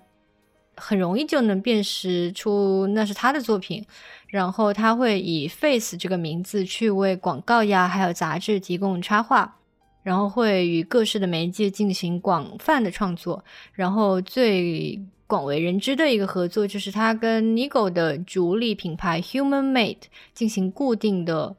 [0.76, 3.84] 很容易就能辨识出那是他的作品。
[4.28, 9.56] 然后他会以 Face 这个名字去为广告呀，还有杂志提供插画。
[10.02, 13.44] 然后会与各式的媒介进行广泛的创作，
[13.74, 21.54] 然后最广为人知的一个合作就是他跟 Nigo 的主力品牌 Human Made 进行固定的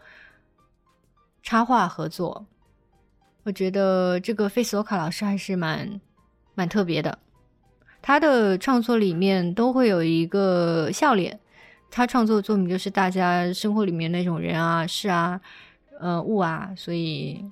[1.49, 2.45] 插画合作。
[3.41, 5.99] 我觉得这个费索卡老师还是蛮
[6.53, 7.17] 蛮特别的，
[8.03, 11.39] 他的创作里面都会有一个笑脸，
[11.89, 15.41] 他创作的作品就是大家生活里面那种人啊、事啊、
[15.99, 17.43] 呃物啊，所以。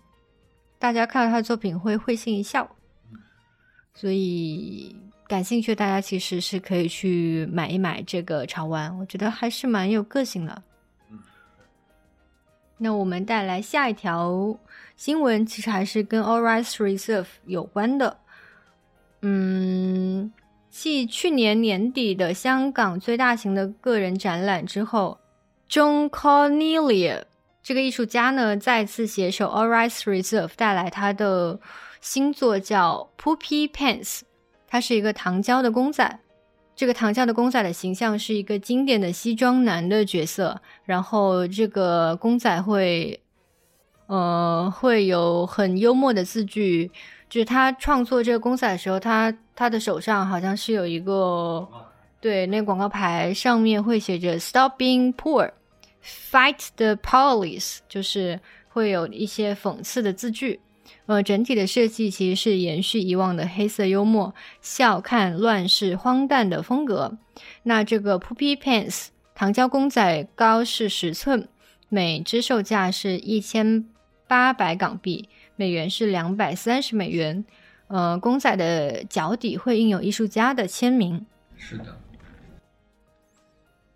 [0.80, 2.70] 大家看到他的作品会会心一笑，
[3.96, 4.96] 所以
[5.28, 10.62] 感兴趣大家其实是可以去买一买这个潮玩，我觉得还是蛮有个性的。
[12.78, 14.58] 那我们带来下一条
[14.96, 18.18] 新闻，其实还是跟 All Rights Reserve 有关的。
[19.22, 20.32] 嗯，
[20.70, 25.20] 继去年年底的香港最大型的个人展览之后
[25.70, 27.24] ，John Cornelia。
[27.64, 31.60] 这个艺术家呢，再次携手 All Rights Reserve 带来他的
[32.00, 34.22] 新作，叫 Poopy Pants。
[34.68, 36.20] 它是一个糖胶的公仔。
[36.78, 40.62] 这个唐家的公仔的形象是一个经典的西装男的角色。
[40.86, 43.20] 然后这个公仔会，
[44.06, 46.92] 呃，会有很幽默的字句。
[47.28, 51.68] 就是他创作这个公仔的时候，他他的手上好像是有一个，
[52.22, 55.52] 对，那个广告牌上面会写着 “Stop being poor”。
[56.32, 60.62] Fight the police，就是会有一些讽刺的字句。
[61.06, 67.18] 呃，整体的设计其实是延续以往的黑色幽默、笑看乱世、荒诞的风格。
[67.64, 71.48] 那这个 Poopy Pants 糖胶公仔高是十寸，
[71.90, 73.86] 每只售价是一千
[74.28, 77.46] 八百港币，美元是两百三十美元。
[77.88, 81.26] 呃，公仔的脚底会印有艺术家的签名。
[81.56, 81.98] 是的。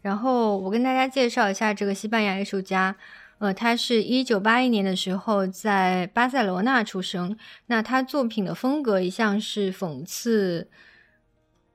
[0.02, 2.96] 然后我跟大家介绍一下这个西班牙艺术家，
[3.42, 7.36] 呃，他是一九八一年的时候在巴塞罗那出生。
[7.66, 10.68] 那他作品的风格一向是讽刺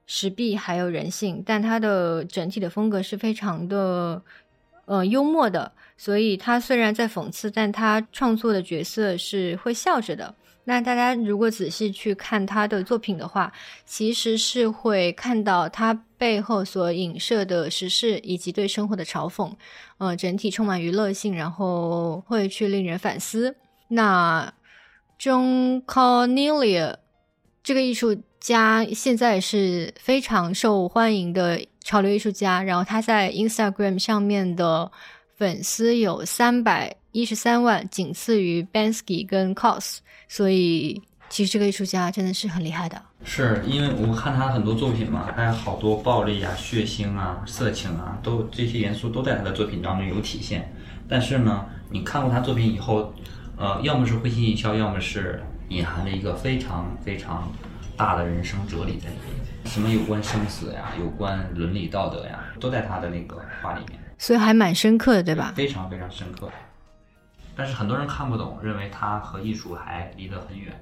[0.07, 4.23] 时弊还有人性，但他的整体的风格是非常的
[4.85, 5.73] 呃幽默的。
[5.97, 10.33] 所以他虽然在讽刺，但他创作的角色是会笑着的。
[10.69, 13.53] 那大家如果仔细去看他的作品的话，
[13.85, 19.53] 其实是会看到他背后所影射的时事以及对生活的嘲讽，
[19.99, 23.55] 呃，整体充满娱乐性，然后会去令人反思。
[23.87, 24.53] 那
[25.21, 26.97] John Cornelia
[27.63, 34.91] 这个艺术家现在是非常受欢迎的潮流艺术家，然后他在 Instagram 上面的
[35.37, 39.99] 粉丝有三百一十三万，仅次于 Bansky 跟 Cos。
[40.29, 43.01] 所以，其实这个艺术家真的是很厉害的。
[43.25, 50.73] 是因为我看他很多作品嘛，他有好多暴力啊、血腥啊、色情啊，都这些元素都在他的作品当中有体现。
[51.09, 53.13] 但是呢，你看过他作品以后，
[53.57, 57.53] 呃，要么是会心一笑，要么是隐含了一个非常非常
[57.97, 59.47] 大的人生哲理在里面。
[59.65, 63.99] 什么有关生死呀，有关伦理道德呀，都在他的那个画里面。
[64.19, 65.53] 所以还蛮深刻的，对吧？
[65.57, 66.49] 非常非常深刻。
[67.57, 70.73] 但是很多人看不懂，认为它和艺术还离得很远。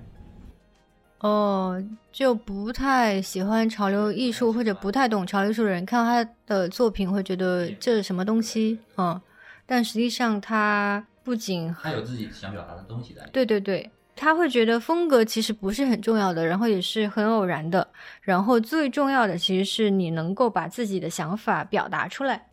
[1.21, 9.19] 哦，就不太喜欢潮流艺术或者不太懂潮流艺术的人，看到他的作品会觉得这是什么东西，嗯，
[9.65, 13.25] 但实际上他不仅他有自己想表达的东西在。
[13.33, 17.89] 对对对，他会觉得风格其实不是很重要的，然后也是很偶然的，
[18.21, 22.49] 然后最重要的其实是你能够把自己的想法表达出来。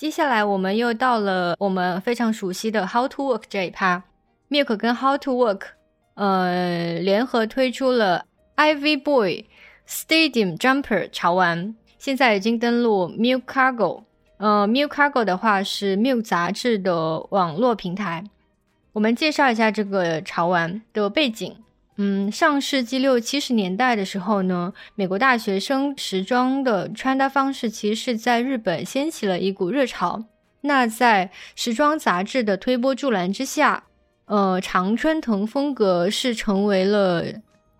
[0.00, 4.02] 接下来我们又到了我们非常熟悉的 How to Work 这一趴
[4.48, 5.60] ，Milk 跟 How to Work。
[6.14, 8.24] 呃，联合推出了
[8.56, 9.44] Ivy Boy
[9.86, 14.04] Stadium Jumper 潮玩，现在已经登录 Milk Cargo。
[14.38, 18.24] 呃，Milk Cargo 的话是 Milk 杂志的网络平台。
[18.94, 21.54] 我们介绍一下这个潮玩的背景。
[22.02, 30.24] 嗯，上世纪六七十年代的时候呢，美国大学生时装的穿搭方式其实是在日本掀起了一股热潮。
[30.62, 33.84] 那在时装杂志的推波助澜之下。
[34.24, 37.26] 呃，常春藤风格是成为了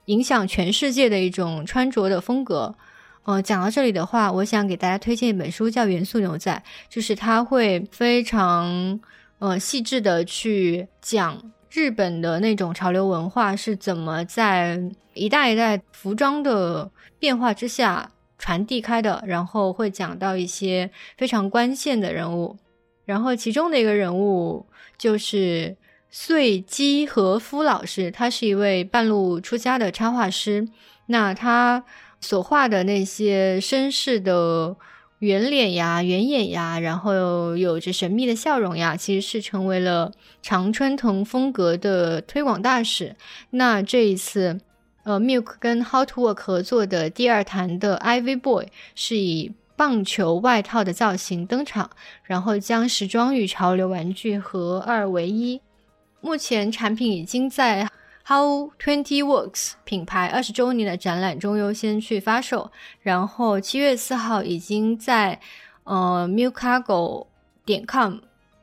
[0.07, 2.75] 影响全世界的一种穿着的风格。
[3.23, 6.63] 呃，讲到这里的话，我想给大家推荐一本书，叫《元素牛仔》，
[6.95, 9.01] 就是它会非常
[9.39, 11.41] 呃细致的去讲
[11.71, 14.81] 日本的那种潮流文化是怎么在
[15.15, 22.59] 一代一代服装的变化之下传递开的，然后会讲到一些非常关键的人物，
[23.05, 24.67] 然后其中的一个人物
[24.99, 25.77] 就是。
[26.13, 30.67] 穗基和夫老师，他是一位半路出家的插画师。
[31.07, 31.85] 那他
[32.21, 34.77] 所画的那些绅士的
[35.21, 43.15] 圆脸呀、圆眼呀，然后有着神秘的笑容呀，其实是成为了常春藤风格的推广大使。
[43.51, 44.59] 那这一次，
[45.05, 51.91] 呃，Milk 跟 Hot Work 合作的第二弹的 Ivy Boy 是以棒球外套的造型登场，
[52.23, 55.61] 然后将时装与潮流玩具合二为一。
[56.23, 57.87] 目前产品已经在
[58.31, 62.71] How Twenty Works 品牌二十周年的展览中优先去发售，
[63.03, 65.41] 然后七月四号已经在
[65.83, 67.27] 呃 Milkago
[67.65, 68.19] 点 com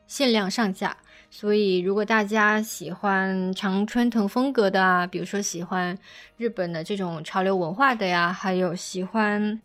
[0.06, 0.96] 限量上架。
[1.30, 5.98] 所以如果大家喜欢常春藤风格的啊，比如说喜欢
[6.38, 9.60] 日本的这种潮流文化的呀，还有喜欢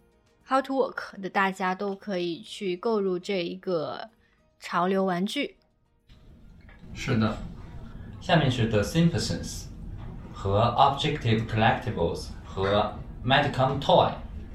[0.45, 4.10] How to Work 的，大家都可以去购入这一个
[4.60, 5.56] 潮流玩具。
[6.93, 7.38] 是的。
[8.20, 9.68] 下面是 The Simpsons
[10.44, 12.91] 和 Objective Collectibles 和
[13.26, 14.10] Medicom Toy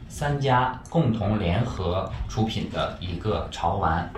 [0.06, 4.12] 三家共同联合出品的一个潮玩。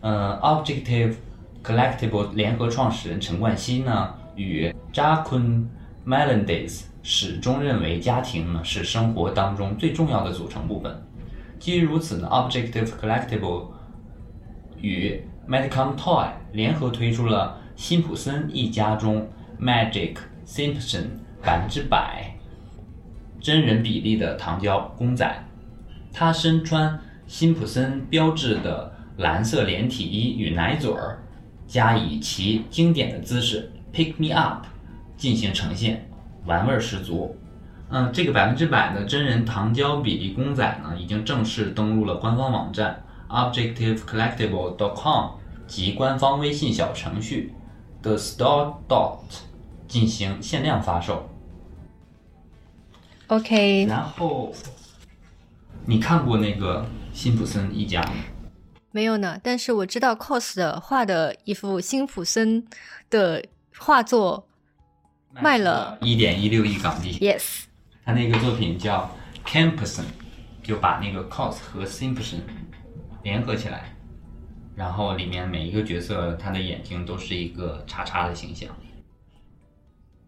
[0.00, 1.16] 嗯，Objective
[1.62, 5.66] Collectibles 联合创始人陈冠希呢，与 Jacquin
[6.06, 11.06] Melendez 始终认为家庭呢是生活当中最重要的组成部分。
[11.58, 13.66] 基于如此呢，Objective Collectible
[14.80, 17.58] 与 Medicom Toy 联合推出了。
[17.76, 19.28] 辛普森一家中
[19.60, 20.16] ，Magic
[20.46, 21.04] Simpson
[21.42, 22.34] 百分之百
[23.40, 25.44] 真人比例的糖胶公仔，
[26.12, 31.18] 他身穿辛普森标志的蓝色连体衣与奶嘴儿，
[31.66, 34.66] 加以其经典的姿势 Pick Me Up
[35.16, 36.08] 进行呈现，
[36.46, 37.36] 玩味十足。
[37.90, 45.30] 嗯，这个百分之百的真人糖胶比例公仔呢，已经正式登录了官方网站 ObjectiveCollectible.com
[45.66, 47.52] 及官方微信小程序。
[48.02, 49.18] The Store Dot
[49.86, 51.28] 进行限量发售。
[53.28, 53.86] OK。
[53.86, 54.52] 然后，
[55.86, 58.12] 你看过那个辛普森一家吗？
[58.90, 62.64] 没有呢，但是我知道 COS 的画的一幅辛普森
[63.10, 63.44] 的
[63.76, 64.46] 画作
[65.32, 67.18] 卖了一点一六亿港币。
[67.18, 67.64] Yes。
[68.04, 69.10] 他那个作品叫
[69.44, 70.04] Campson，
[70.62, 72.40] 就把那个 COS 和 Simpson
[73.22, 73.96] 联合起来。
[74.76, 78.68] 然后里面每一个角色，他的眼睛都是一个叉叉的形象，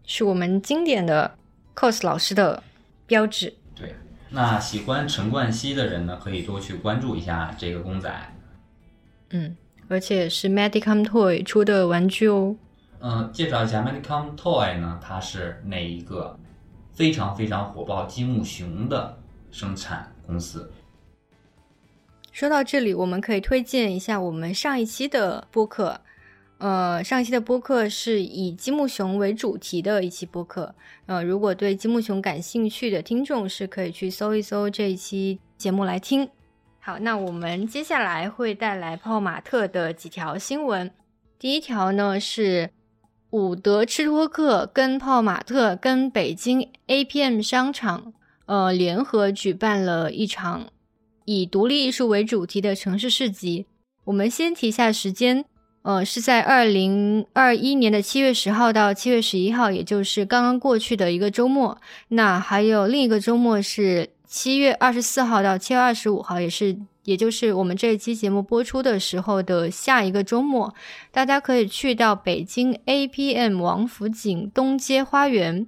[0.07, 1.37] 是我们经典的
[1.75, 2.63] cos 老师的
[3.05, 3.53] 标志。
[3.75, 3.93] 对，
[4.31, 8.33] 那喜欢陈冠希的人呢，可以多去关注一下这个公仔。
[9.29, 9.55] 嗯，
[9.89, 12.55] 而且是 Medicom Toy 出的玩具哦。
[12.99, 16.39] 嗯，介绍一下 Medicom Toy 呢，它是那一个
[16.93, 19.19] 非常非常火爆积木熊的
[19.51, 20.71] 生产公司。
[22.31, 25.99] 说到这里，我们可以推荐一下我们上一期的播客。
[26.59, 30.73] 呃，上一期的播客是以积木熊为主题的一期播客。
[31.05, 36.27] 呃，如果对积木熊感兴趣的听众是可以去搜一搜这一期节目来听。
[36.79, 40.91] 好，那我们接下来会带来泡玛特的几条新闻。
[41.37, 42.71] 第一条呢是
[43.29, 48.13] 伍德吃托克跟泡玛特跟北京 APM 商场
[48.47, 50.67] 呃联合举办了一场。
[51.25, 53.67] 以独立艺术为主题的城市市集，
[54.05, 55.45] 我们先提一下时间。
[55.87, 61.79] 呃，是在二零二一年的七月十号到七月十一号，也就是刚刚过去的一个周末。
[62.09, 66.75] 那还有另一个周末是七月二十四号到七月二十五号，也是
[67.05, 70.75] 也就是我们这一期节目播出的时候的下一个周末，
[71.09, 75.65] 大家可以去到北京 APM 王府井东街花园，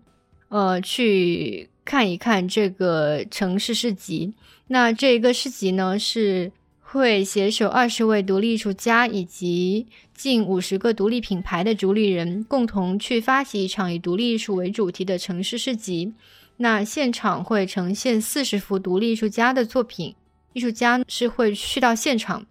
[0.50, 4.34] 呃，去看一看这个城市市集。
[4.68, 6.52] 那这一个市集呢是。
[6.92, 9.86] 会携手二十位独立艺术家以及
[10.16, 16.14] 近五十个独立品牌的主理人，共同去发起一场以独立艺术为主题的城市市集。
[16.58, 20.16] 那现场会呈现四十幅独立艺术家的作品，
[20.54, 22.48] 艺术家是会去到现场。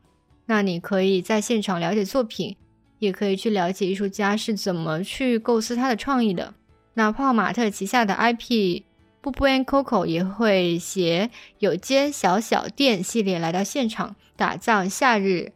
[0.47, 2.55] 那你可以在现场了解作品，
[3.01, 6.55] 也可以去了解艺术家是怎么去构思他的创意的。
[6.95, 8.83] 那泡泡玛特旗下的 IP。
[9.21, 15.53] 布布 and Coco 也会携有间小小店系列来到现场，打造夏日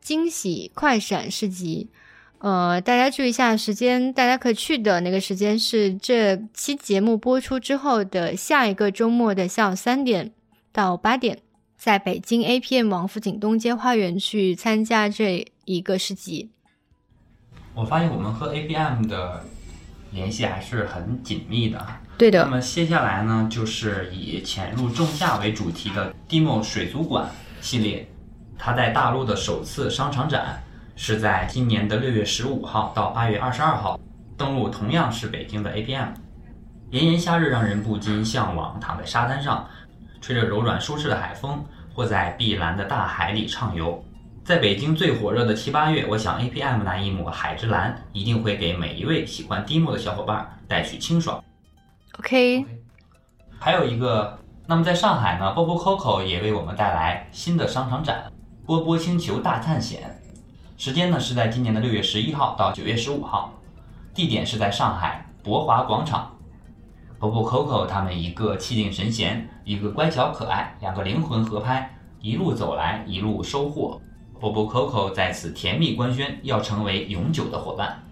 [0.00, 1.88] 惊喜快闪市集。
[2.38, 10.30] 呃，大家注意一下时间，大家可以去的那个时间是这期节目播出之后的下一个周末的下午三点
[10.70, 11.40] 到八点，
[11.76, 16.50] 在北京 APM 王府井东街花园去参加这一个市集。
[17.74, 19.44] 我发现我们和 APM 的
[20.12, 21.84] 联系还是很紧密的。
[22.18, 22.42] 对的。
[22.44, 28.06] 那么接下来呢，就是以潜入仲夏为主题的 Demo 水族馆系列，
[28.58, 30.60] 它在大陆的首次商场展
[30.96, 33.98] 是在今年的六月十五号到八月二十二号，
[34.36, 36.08] 登陆同样是北京的 APM。
[36.90, 39.68] 炎炎夏日让人不禁向往躺在沙滩上，
[40.20, 41.64] 吹着柔软舒适的海风，
[41.94, 44.02] 或在碧蓝的大海里畅游。
[44.42, 51.44] 在北京最火热的七八月，我想 APM 那一抹海之蓝一定会给每一位喜欢 Demo 的小伙伴带去清爽。
[52.18, 52.66] OK，
[53.60, 58.32] 还有一个，那么在上海呢，波波 Coco 也为我们带来新的商场展——
[58.66, 60.20] 波波星球大探险。
[60.76, 63.52] 时间呢是在今年的六月十一号到九月十五号，
[64.12, 66.36] 地点是在上海博华广场。
[67.20, 74.00] 波波 Coco 他们一个气定神闲，一个乖巧可爱，两个灵魂合拍，一路走来一路收获。
[74.40, 78.02] 波波 Coco 在此甜蜜官宣，要成为永久的伙伴。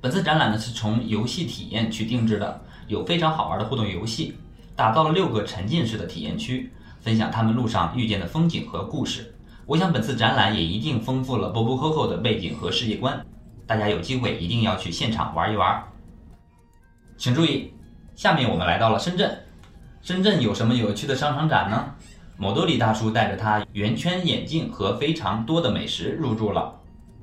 [0.00, 2.60] 本次展览呢是从游戏体验去定制的。
[2.92, 4.36] 有非常好玩的互动游戏，
[4.76, 6.70] 打造了六个沉浸式的体验区，
[7.00, 9.34] 分享他们路上遇见的风景和故事。
[9.64, 13.24] 我想本次展览也一定丰富了波波 Coco 的背景和世界观，
[13.66, 15.82] 大家有机会一定要去现场玩一玩。
[17.16, 17.72] 请注意，
[18.14, 19.38] 下面我们来到了深圳，
[20.02, 21.94] 深圳有什么有趣的商场展呢？
[22.36, 26.78] 某多里大叔带着他圆圈眼镜和非常多的美食入驻了，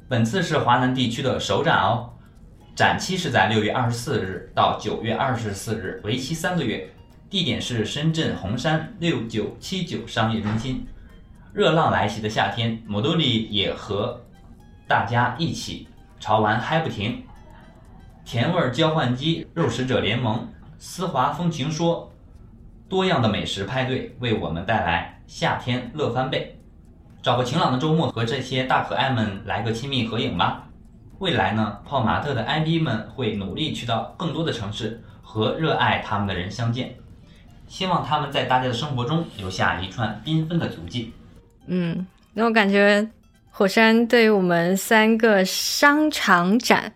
[0.07, 2.09] 本次是华南地区的首展哦。
[2.79, 6.89] 展期是在六月二十四日到九月二十四日，为期三个月。
[7.29, 10.87] 地点是深圳红山六九七九商业中心。
[11.51, 14.21] 热浪来袭的夏天，摩多里也和
[14.87, 15.89] 大家一起
[16.21, 17.21] 潮玩嗨不停。
[18.23, 22.09] 甜味交换机、肉食者联盟、丝滑风情说，
[22.87, 26.57] 多样的美食派对为我们带来夏天乐翻倍。
[27.21, 30.68] 找个晴朗的周末，和这些大可爱们来个亲密合影吧。
[31.19, 36.95] 未来呢，泡玛特的 IP 们会努力去到更多的城市和热爱他们的人相见，
[37.67, 41.13] 希望他们在大家的生活中留下一串缤纷的足迹。
[41.67, 43.05] 嗯，那我感觉
[43.51, 46.93] 火山对于我们三个商场展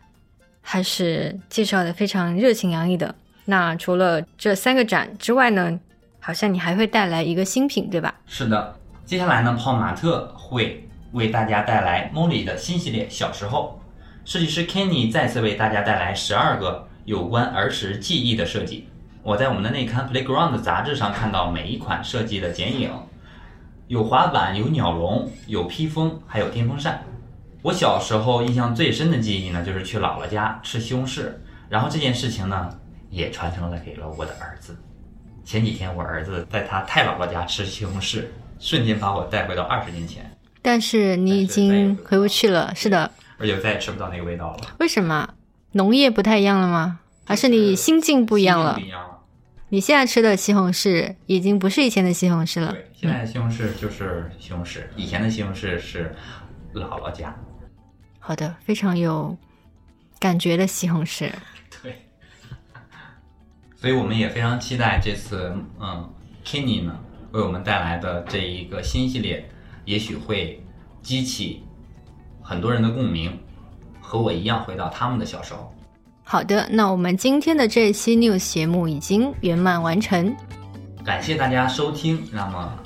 [0.61, 3.13] 还是介绍的非常热情洋溢的。
[3.43, 5.77] 那除了这三个展之外呢，
[6.21, 8.15] 好像你还会带来一个新品，对吧？
[8.25, 13.77] 是的，接下来呢，泡玛特会为大家带来 Molly 的新系列《小时候》。
[14.25, 18.87] 设计师 Kenny 再次为大家带来十二个有关儿时记忆的设计。
[19.21, 22.89] 我在我们的内刊 Playground 杂志上看到每一款设计的剪影，
[23.87, 27.03] 有滑板，有鸟笼，有披风，还有电风扇。
[27.61, 31.31] 我小时候印象最深的记忆呢，就是去姥姥家吃西红柿，
[31.69, 32.77] 然后这件事情呢，
[33.09, 34.77] 也传承了给了我的儿子。
[35.43, 38.23] 前几天我儿子在他太姥姥家吃西红柿，
[38.59, 40.29] 瞬间把我带回到二十年前。
[40.61, 43.11] 但是你已经回不去了，是的。
[43.43, 44.75] 而且再也吃不到那个味道了。
[44.79, 45.33] 为什么？
[45.73, 46.99] 农业不太一样了吗？
[47.25, 48.79] 还是你心境不一样了？
[49.67, 52.71] 你现在吃的西红柿已经不是以前的西红柿了。
[52.71, 56.15] 对，现在的西红柿就是西红柿，以前的西红柿是
[56.73, 57.35] 姥姥家。
[58.19, 59.37] 好的，非常有
[60.19, 61.29] 感觉的西红柿。
[61.81, 62.07] 对。
[63.75, 66.09] 所以我们也非常期待这次，嗯
[66.45, 66.97] ，Kenny 呢
[67.31, 69.49] 为我们带来的这一个新系列，
[69.83, 70.63] 也许会
[71.01, 71.63] 激起。
[72.43, 73.39] 很多人的共鸣，
[74.01, 75.73] 和我一样回到他们的小时候。
[76.23, 80.35] 好的，那我们今天的这一期 news 节目已经圆满完成，
[81.03, 82.25] 感谢大家收听。
[82.31, 82.77] 那么，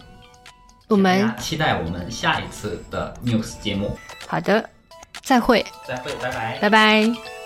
[0.87, 3.97] 我们期待我们下一次的 news 节目。
[4.27, 4.69] 好的，
[5.21, 6.57] 再会，再会，拜拜。
[6.61, 7.36] 拜拜。